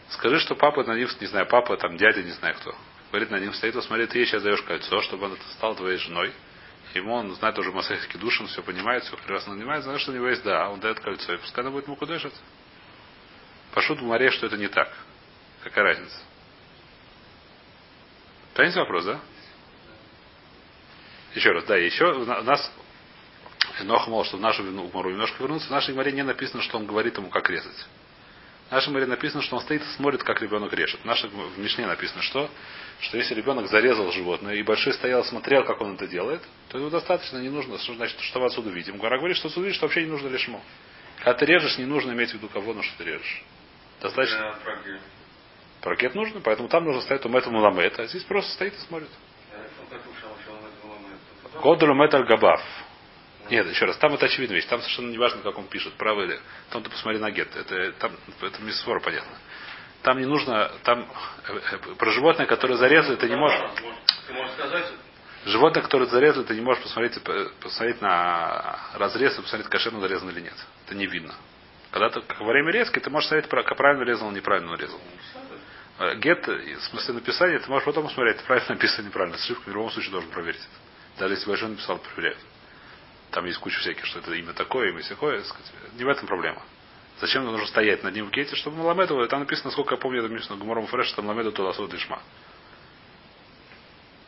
Скажи, 0.10 0.40
что 0.40 0.56
папа 0.56 0.84
на 0.84 0.96
ним, 0.96 1.08
не 1.20 1.28
знаю, 1.28 1.46
папа, 1.48 1.78
там, 1.78 1.98
дядя, 1.98 2.24
не 2.24 2.32
знаю 2.32 2.56
кто. 2.56 2.76
Говорит, 3.12 3.30
на 3.30 3.40
ним 3.40 3.54
стоит, 3.54 3.76
вот 3.76 3.84
смотри, 3.86 4.08
ты 4.08 4.20
ей 4.20 4.26
сейчас 4.26 4.42
даешь 4.42 4.62
кольцо, 4.62 5.02
чтобы 5.02 5.26
он 5.26 5.38
стал 5.54 5.76
твоей 5.76 5.98
женой. 5.98 6.34
Ему 6.98 7.14
он 7.14 7.34
знает 7.36 7.58
уже 7.58 7.72
Масахский 7.72 8.20
душ, 8.20 8.40
он 8.42 8.48
все 8.48 8.62
понимает, 8.62 9.04
все 9.04 9.16
прекрасно 9.16 9.54
понимает, 9.54 9.84
знает, 9.84 10.02
что 10.02 10.12
у 10.12 10.16
него 10.16 10.28
есть 10.28 10.44
да, 10.44 10.70
он 10.70 10.80
дает 10.80 11.00
кольцо, 11.00 11.34
и 11.34 11.38
пускай 11.38 11.64
она 11.64 11.72
будет 11.72 11.86
ему 11.86 11.96
кудышать. 11.96 12.34
Пошут 13.74 14.00
в 14.00 14.04
море, 14.04 14.32
что 14.32 14.48
это 14.48 14.58
не 14.58 14.68
так. 14.68 14.92
Какая 15.64 15.84
разница? 15.84 16.18
Понимаете 18.54 18.80
вопрос, 18.80 19.06
да? 19.06 19.20
Еще 21.36 21.52
раз, 21.52 21.66
да, 21.66 21.78
еще 21.78 22.06
у 22.14 22.26
на- 22.26 22.40
у 22.40 22.44
нас 22.44 22.72
Ноха 23.84 24.10
мол, 24.10 24.24
что 24.26 24.38
в 24.38 24.40
нашу 24.40 24.64
Гмару 24.64 25.12
немножко 25.12 25.44
вернуться. 25.44 25.68
В 25.68 25.72
нашей 25.72 25.94
море 25.94 26.12
не 26.12 26.24
написано, 26.24 26.64
что 26.64 26.78
он 26.78 26.88
говорит 26.88 27.18
ему, 27.18 27.30
как 27.30 27.50
резать. 27.50 27.86
В 28.68 28.72
нашей 28.72 28.92
море 28.92 29.06
написано, 29.06 29.42
что 29.42 29.56
он 29.56 29.62
стоит 29.62 29.82
и 29.82 29.86
смотрит, 29.96 30.24
как 30.24 30.42
ребенок 30.42 30.74
режет. 30.74 31.00
В, 31.00 31.06
нашей, 31.06 31.30
в 31.30 31.58
Мишне 31.58 31.88
написано, 31.88 32.22
что, 32.22 32.50
что 33.00 33.18
если 33.18 33.34
ребенок 33.34 33.68
зарезал 33.68 34.12
животное 34.12 34.56
и 34.56 34.64
большой 34.64 34.94
стоял, 34.94 35.24
смотрел, 35.24 35.64
как 35.64 35.80
он 35.80 35.96
это 35.96 36.06
делает, 36.08 36.42
то 36.70 36.78
его 36.78 36.90
достаточно, 36.90 37.38
не 37.38 37.50
нужно, 37.50 37.78
что 37.78 37.94
значит, 37.94 38.20
что 38.20 38.40
мы 38.40 38.48
отсюда 38.48 38.70
видим. 38.70 38.98
Гора 38.98 39.20
говорит, 39.20 39.38
что 39.38 39.48
отсюда 39.48 39.66
видишь, 39.68 39.78
что 39.78 39.86
вообще 39.86 40.04
не 40.04 40.10
нужно 40.10 40.28
лишмо. 40.28 40.62
Когда 41.20 41.34
ты 41.34 41.46
режешь, 41.46 41.78
не 41.78 41.86
нужно 41.86 42.12
иметь 42.12 42.32
в 42.32 42.34
виду 42.34 42.50
кого, 42.50 42.74
на 42.74 42.84
что 42.84 42.98
ты 42.98 43.06
режешь. 43.06 43.44
Достаточно. 44.02 44.58
Программе. 44.64 45.00
Паркет 45.82 46.16
нужно, 46.16 46.42
поэтому 46.42 46.68
там 46.68 46.84
нужно 46.84 47.02
стоять 47.02 47.26
у 47.26 47.30
этому 47.30 47.60
ламет, 47.60 47.98
а 48.00 48.06
здесь 48.08 48.24
просто 48.24 48.52
стоит 48.52 48.74
и 48.74 48.80
смотрит. 48.80 49.10
Кодулю 51.62 51.94
металь 51.94 52.26
габав. 52.26 52.62
Нет, 53.50 53.68
еще 53.68 53.86
раз, 53.86 53.98
там 53.98 54.14
это 54.14 54.26
очевидная 54.26 54.56
вещь. 54.58 54.68
Там 54.68 54.82
совершенно 54.82 55.10
не 55.10 55.18
важно, 55.18 55.42
как 55.42 55.58
он 55.58 55.68
пишет, 55.68 55.94
право 55.94 56.24
или. 56.24 56.40
Там 56.70 56.84
ты 56.84 56.90
посмотри 56.90 57.20
на 57.20 57.32
гет. 57.32 57.56
Это, 57.56 57.92
там, 57.94 58.12
это 58.42 58.62
мисфор, 58.62 59.02
понятно. 59.02 59.38
Там 60.04 60.20
не 60.20 60.26
нужно, 60.26 60.72
там 60.84 61.08
э, 61.48 61.60
э, 61.72 61.96
про 61.96 62.12
животное, 62.12 62.46
которое 62.46 62.76
зарезали, 62.76 63.16
ты 63.16 63.28
не 63.28 63.36
можешь. 63.36 63.60
Ты 64.28 64.34
можешь 64.34 64.54
сказать, 64.54 64.94
Животное, 65.46 65.82
которое 65.82 66.08
зарезали, 66.08 66.44
ты 66.44 66.56
не 66.56 66.62
можешь 66.62 66.84
посмотреть, 66.84 67.18
э, 67.26 67.50
посмотреть 67.62 68.02
на 68.02 68.80
разрез 68.96 69.38
и 69.38 69.42
посмотреть, 69.42 69.70
кошерно 69.70 70.02
зарезано 70.02 70.32
или 70.32 70.42
нет. 70.42 70.56
Это 70.86 70.96
не 70.96 71.08
видно. 71.08 71.34
Когда 71.92 72.10
ты 72.10 72.22
во 72.40 72.52
время 72.52 72.72
резки, 72.72 73.00
ты 73.00 73.10
можешь 73.10 73.30
смотреть, 73.30 73.50
как 73.50 73.78
правильно 73.78 74.04
резал, 74.04 74.30
неправильно 74.32 74.72
нарезал. 74.72 75.00
Э, 76.00 76.16
Гет, 76.16 76.46
в 76.48 76.82
смысле 76.90 77.14
написания, 77.16 77.60
ты 77.60 77.70
можешь 77.70 77.86
потом 77.86 78.06
посмотреть, 78.08 78.44
правильно 78.44 78.76
написано, 78.76 79.08
неправильно. 79.08 79.38
С 79.38 79.44
ошибками 79.44 79.74
в 79.74 79.76
любом 79.78 79.92
случае 79.92 80.12
должен 80.12 80.30
проверить 80.32 80.60
это. 80.60 81.20
Даже 81.20 81.34
если 81.36 81.48
большой 81.48 81.70
написал, 81.70 81.98
проверяют. 81.98 82.40
Там 83.32 83.46
есть 83.46 83.58
куча 83.60 83.80
всяких, 83.80 84.06
что 84.06 84.20
это 84.20 84.34
имя 84.34 84.54
такое, 84.54 84.90
имя 84.90 85.02
такое. 85.04 85.44
Не 85.98 86.04
в 86.04 86.08
этом 86.08 86.28
проблема. 86.28 86.62
Зачем 87.20 87.44
нужно 87.46 87.66
стоять 87.68 88.04
над 88.04 88.14
ним 88.14 88.28
в 88.28 88.32
гете, 88.32 88.56
чтобы 88.56 88.78
Маламеду, 88.78 89.26
там 89.28 89.40
написано, 89.40 89.72
сколько 89.72 89.96
я 89.96 90.00
помню, 90.02 90.20
это 90.20 90.30
написано 90.30 90.58
Гумором 90.58 90.86
Фреш, 90.88 91.08
что 91.08 91.22
Маламеду 91.22 91.52
туда 91.52 91.74
сот 91.74 91.92
лишма. 91.92 92.22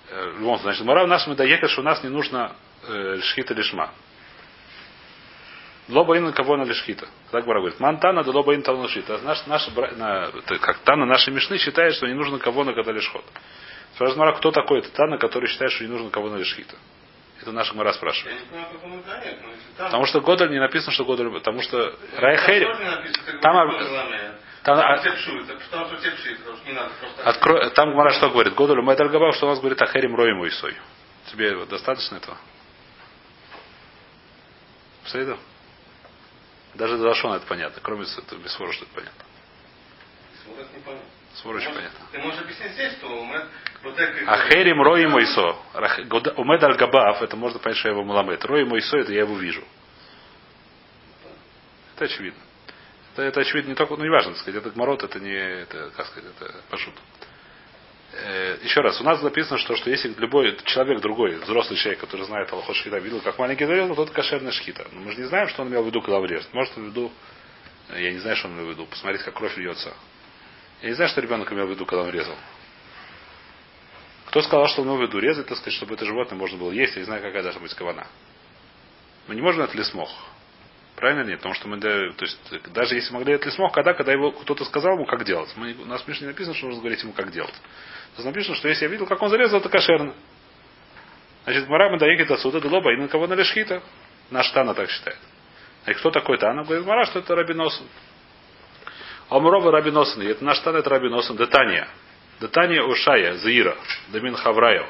Э, 0.09 0.31
В 0.31 0.39
любом 0.39 0.57
случае, 0.57 0.63
значит, 0.63 0.85
Мара 0.85 1.03
в 1.05 1.07
нашем 1.07 1.35
доехать, 1.35 1.69
что 1.69 1.81
у 1.81 1.83
нас 1.83 2.01
не 2.03 2.09
нужно 2.09 2.55
э, 2.87 3.19
шхита 3.21 3.53
лишма. 3.53 3.91
Лобаин 5.87 6.31
кого 6.33 6.57
на 6.57 6.63
лишхита. 6.63 7.07
Так 7.31 7.45
Гмара 7.45 7.59
говорит. 7.59 7.79
Мантана 7.79 8.23
да 8.23 8.31
лобаин 8.31 8.61
тална 8.61 8.83
лишхита. 8.83 9.19
Наш, 9.19 9.45
наш, 9.47 9.67
бра- 9.69 9.91
на, 9.91 10.31
как 10.59 10.79
Тана 10.79 11.05
нашей 11.05 11.33
Мишны 11.33 11.57
считает, 11.57 11.95
что 11.95 12.07
не 12.07 12.13
нужно 12.13 12.37
кого 12.37 12.63
на 12.63 12.73
когда 12.73 12.91
лишхот. 12.91 13.25
Спрашивает 13.95 14.17
Гмара, 14.17 14.37
кто 14.37 14.51
такой 14.51 14.79
это 14.79 14.91
Тана, 14.91 15.17
который 15.17 15.47
считает, 15.47 15.71
что 15.71 15.83
не 15.83 15.89
нужно 15.89 16.09
кого 16.11 16.29
на 16.29 16.35
лишхита. 16.37 16.75
Это 17.41 17.51
но 19.41 19.51
если 19.51 19.71
там... 19.77 19.85
Потому 19.87 20.05
что 20.05 20.21
Годаль 20.21 20.51
не 20.51 20.59
написано, 20.59 20.91
что 20.91 21.05
Годаль, 21.05 21.31
потому 21.31 21.61
что 21.61 21.95
Райхери, 22.17 22.65
Там 23.41 23.55
Там, 24.63 24.77
там, 24.77 24.99
откро- 27.25 27.69
там 27.69 27.91
Гмара 27.93 28.11
что 28.11 28.29
говорит? 28.29 28.55
Годаль 28.55 28.81
Мэдаль 28.81 29.09
Габав, 29.09 29.35
что 29.35 29.47
у 29.47 29.49
нас 29.49 29.59
говорит 29.59 29.81
Ахерим 29.81 30.15
Роем 30.15 30.39
Уисой. 30.39 30.75
Тебе 31.31 31.65
достаточно 31.65 32.17
этого? 32.17 32.37
Сейда? 35.05 35.37
Даже 36.75 36.97
за 36.97 37.07
Лашона 37.07 37.35
это 37.35 37.45
понятно, 37.47 37.81
кроме 37.81 38.01
без 38.03 38.51
свора, 38.53 38.73
что 38.73 38.85
это 38.85 38.93
понятно. 38.93 39.25
Вот 40.47 40.59
это 40.59 40.69
не 40.77 40.83
Может, 41.43 41.73
понятно. 41.73 41.99
Ты 42.11 42.19
можешь 42.19 42.41
объяснить 42.41 42.71
здесь, 42.73 42.93
что 42.93 43.27
как... 43.81 44.27
Ахерим 44.27 44.81
Рои 44.81 45.05
Мойсо. 45.05 45.55
Умед 46.37 46.63
Аль 46.63 46.75
Габав, 46.75 47.21
это 47.21 47.35
можно 47.35 47.59
понять, 47.59 47.77
что 47.77 47.89
я 47.89 47.93
его 47.93 48.03
маламет. 48.03 48.43
Рои 48.45 48.63
Мойсо, 48.65 48.97
это 48.97 49.11
я 49.13 49.21
его 49.21 49.35
вижу. 49.37 49.63
Это 51.95 52.05
очевидно. 52.05 52.39
Это, 53.13 53.23
это 53.23 53.41
очевидно 53.41 53.69
не 53.69 53.75
только, 53.75 53.95
ну 53.95 54.03
не 54.03 54.09
важно, 54.09 54.31
так 54.31 54.41
сказать, 54.41 54.61
это 54.61 54.69
гморот, 54.71 55.03
это 55.03 55.19
не, 55.19 55.33
это, 55.33 55.91
как 55.95 56.07
сказать, 56.07 56.31
это 56.37 56.55
пошут. 56.69 56.93
Э, 58.13 58.57
еще 58.63 58.81
раз, 58.81 58.99
у 59.01 59.03
нас 59.03 59.21
написано, 59.21 59.57
что, 59.59 59.75
что 59.75 59.89
если 59.89 60.13
любой 60.17 60.57
человек 60.65 61.01
другой, 61.01 61.35
взрослый 61.35 61.77
человек, 61.77 61.99
который 61.99 62.25
знает 62.25 62.51
Аллахот 62.51 62.75
Шхита, 62.75 62.97
видел, 62.97 63.21
как 63.21 63.37
маленький 63.37 63.65
зарезал, 63.65 63.95
то 63.95 64.03
это 64.03 64.13
кошерная 64.13 64.51
шхита. 64.51 64.87
Но 64.91 65.01
мы 65.01 65.11
же 65.11 65.19
не 65.19 65.25
знаем, 65.25 65.47
что 65.49 65.61
он 65.61 65.69
имел 65.69 65.83
в 65.83 65.87
виду, 65.87 66.01
когда 66.01 66.19
врежет. 66.19 66.51
Может, 66.53 66.77
он 66.77 66.85
в 66.85 66.87
виду, 66.87 67.11
э, 67.89 68.01
я 68.01 68.11
не 68.11 68.19
знаю, 68.19 68.35
что 68.35 68.47
он 68.47 68.55
имел 68.55 68.67
в 68.67 68.69
виду, 68.69 68.85
посмотреть, 68.85 69.23
как 69.23 69.35
кровь 69.35 69.55
льется. 69.57 69.93
Я 70.81 70.89
не 70.89 70.95
знаю, 70.95 71.09
что 71.09 71.21
ребенок 71.21 71.51
имел 71.51 71.67
в 71.67 71.69
виду, 71.69 71.85
когда 71.85 72.03
он 72.03 72.09
резал. 72.09 72.35
Кто 74.27 74.41
сказал, 74.41 74.67
что 74.67 74.81
он 74.81 74.87
имел 74.87 74.97
в 74.97 75.01
виду 75.01 75.19
резать, 75.19 75.47
так 75.47 75.57
сказать, 75.57 75.73
чтобы 75.73 75.95
это 75.95 76.05
животное 76.05 76.37
можно 76.37 76.57
было 76.57 76.71
есть, 76.71 76.93
я 76.95 76.99
не 76.99 77.05
знаю, 77.05 77.21
какая 77.21 77.43
должна 77.43 77.61
быть 77.61 77.73
кавана. 77.73 78.07
Мы 79.27 79.35
не 79.35 79.41
можем 79.41 79.61
это 79.63 79.75
лесмох. 79.77 80.09
Правильно 80.95 81.23
нет? 81.23 81.37
Потому 81.37 81.55
что 81.55 81.67
мы, 81.67 81.79
то 81.79 82.25
есть, 82.25 82.39
даже 82.73 82.95
если 82.95 83.13
могли 83.13 83.33
это 83.33 83.45
лесмох, 83.45 83.73
когда, 83.73 83.93
когда 83.93 84.11
его 84.11 84.31
кто-то 84.31 84.65
сказал 84.65 84.95
ему, 84.95 85.05
как 85.05 85.23
делать. 85.23 85.51
Мы, 85.55 85.73
у 85.73 85.85
нас 85.85 86.01
в 86.01 86.07
Мишне 86.07 86.27
не 86.27 86.33
написано, 86.33 86.55
что 86.55 86.67
нужно 86.67 86.81
говорить 86.81 87.01
ему, 87.01 87.13
как 87.13 87.31
делать. 87.31 87.53
Нас 88.17 88.25
написано, 88.25 88.55
что 88.55 88.67
если 88.67 88.85
я 88.85 88.91
видел, 88.91 89.05
как 89.05 89.21
он 89.21 89.29
зарезал, 89.29 89.59
это 89.59 89.69
кошерно. 89.69 90.13
Значит, 91.45 91.67
Мара 91.67 91.97
доехать 91.97 92.29
отсюда, 92.31 92.61
Делоба, 92.61 92.93
и 92.93 92.97
на 92.97 93.07
кого 93.07 93.27
на 93.27 93.33
лешхита. 93.33 93.81
Наш 94.29 94.51
Тана 94.51 94.73
так 94.73 94.89
считает. 94.89 95.17
А 95.85 95.93
кто 95.93 96.11
такой 96.11 96.37
Тана? 96.37 96.63
Говорит, 96.63 96.85
Мара, 96.85 97.05
что 97.05 97.19
это 97.19 97.33
Рабиносен. 97.33 97.85
Омрова 99.29 99.71
Рабиносен. 99.71 100.21
Это 100.21 100.43
наш 100.43 100.59
Тана, 100.59 100.77
это 100.77 100.89
Рабиносен. 100.89 101.35
Детания. 101.37 101.87
Детания 102.39 102.81
Ушая, 102.83 103.35
Заира, 103.35 103.75
Дамин 104.09 104.35
Хаврайо. 104.35 104.87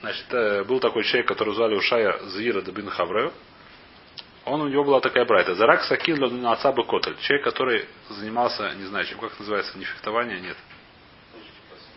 Значит, 0.00 0.26
э, 0.32 0.64
был 0.64 0.78
такой 0.80 1.04
человек, 1.04 1.28
который 1.28 1.54
звали 1.54 1.74
Ушая 1.74 2.18
Заира 2.26 2.60
Дамин 2.60 2.90
Хаврайо. 2.90 3.32
Он 4.44 4.60
у 4.60 4.68
него 4.68 4.84
была 4.84 5.00
такая 5.00 5.24
брайта. 5.24 5.54
Зарак 5.54 5.84
Сакин 5.84 6.16
на 6.42 6.52
отца 6.52 6.72
бы 6.72 6.84
Котель. 6.84 7.16
Человек, 7.20 7.44
который 7.44 7.88
занимался, 8.08 8.74
не 8.74 8.84
знаю, 8.86 9.04
чем, 9.06 9.18
как 9.18 9.38
называется, 9.38 9.78
не 9.78 9.84
фехтование, 9.84 10.40
нет. 10.40 10.56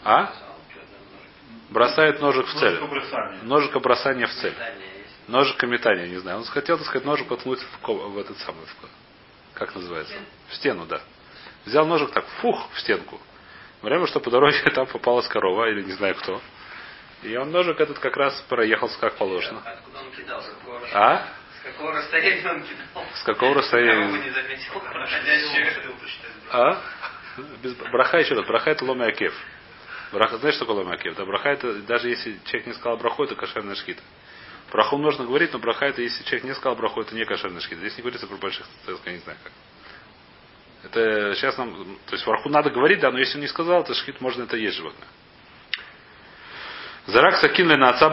А? 0.03 0.31
Бросает 1.71 2.21
ножик 2.21 2.45
в 2.45 2.59
цель. 2.59 2.79
Ножика 3.43 3.79
бросания 3.79 4.27
в 4.27 4.33
цель. 4.33 4.53
Ножика 5.27 5.65
метания, 5.65 6.07
не 6.07 6.17
знаю. 6.17 6.37
Он 6.37 6.43
хотел, 6.45 6.77
так 6.77 6.85
сказать, 6.85 7.05
ножик 7.05 7.29
воткнуть 7.29 7.59
в, 7.59 7.87
в 7.87 8.17
этот 8.19 8.37
самый. 8.39 8.63
В... 8.65 9.04
как 9.55 9.73
называется? 9.75 10.15
В 10.49 10.55
стену, 10.55 10.85
да. 10.85 11.01
Взял 11.65 11.85
ножик 11.85 12.11
так, 12.11 12.25
фух, 12.41 12.69
в 12.73 12.79
стенку. 12.79 13.19
Время, 13.81 14.05
что 14.07 14.19
по 14.19 14.29
дороге 14.29 14.57
там 14.75 14.85
попалась 14.85 15.27
корова, 15.27 15.69
или 15.69 15.81
не 15.81 15.93
знаю 15.93 16.15
кто. 16.15 16.41
И 17.23 17.35
он 17.37 17.51
ножик 17.51 17.79
этот 17.79 17.97
как 17.99 18.15
раз 18.17 18.39
проехал 18.47 18.89
как 18.99 19.15
положено. 19.15 19.61
Откуда 19.65 19.99
он 19.99 20.11
кидал? 20.11 20.41
С 20.41 20.45
какого, 20.45 20.79
А? 20.93 21.27
с 21.59 21.63
какого 21.63 21.93
расстояния 21.93 22.51
он 22.51 22.61
кидал? 22.61 23.05
С 23.15 23.23
какого 23.23 23.55
расстояния? 23.55 24.23
не 24.23 24.29
заметил. 24.29 24.81
А? 26.51 26.81
Без, 27.63 27.73
браха 27.73 28.19
еще 28.19 28.35
раз. 28.35 28.45
Браха 28.45 28.69
это 28.69 28.85
ломя 28.85 29.07
акев. 29.07 29.33
Браха, 30.11 30.37
знаешь, 30.37 30.55
что 30.55 30.65
такое 30.65 30.83
ломя 30.83 30.95
акев? 30.95 31.15
Да, 31.15 31.25
браха 31.25 31.49
это, 31.49 31.73
даже 31.81 32.09
если 32.09 32.37
человек 32.45 32.67
не 32.67 32.73
сказал 32.73 32.97
браху, 32.97 33.23
это 33.23 33.35
кошерная 33.35 33.75
шкита. 33.75 34.01
Браху 34.75 34.97
можно 34.97 35.23
говорить, 35.23 35.53
но 35.53 35.59
браха 35.59 35.85
это, 35.85 36.01
если 36.01 36.21
человек 36.25 36.43
не 36.43 36.53
сказал 36.53 36.75
браху, 36.75 36.99
это 36.99 37.15
не 37.15 37.23
кошерная 37.23 37.61
шкита. 37.61 37.79
Здесь 37.79 37.95
не 37.95 38.01
говорится 38.01 38.27
про 38.27 38.35
больших 38.35 38.67
я 39.05 39.11
не 39.13 39.19
знаю 39.19 39.37
как. 39.41 39.53
Это 40.83 41.33
сейчас 41.35 41.57
нам, 41.57 41.97
то 42.05 42.11
есть 42.13 42.25
браху 42.25 42.49
надо 42.49 42.71
говорить, 42.71 42.99
да, 42.99 43.09
но 43.09 43.17
если 43.17 43.35
он 43.35 43.41
не 43.43 43.47
сказал, 43.47 43.85
то 43.85 43.93
шхит 43.93 44.19
можно 44.19 44.43
это 44.43 44.57
есть 44.57 44.75
животное. 44.75 45.07
Зарак 47.07 47.37
сакин 47.37 47.69
на 47.69 47.91
отца 47.91 48.09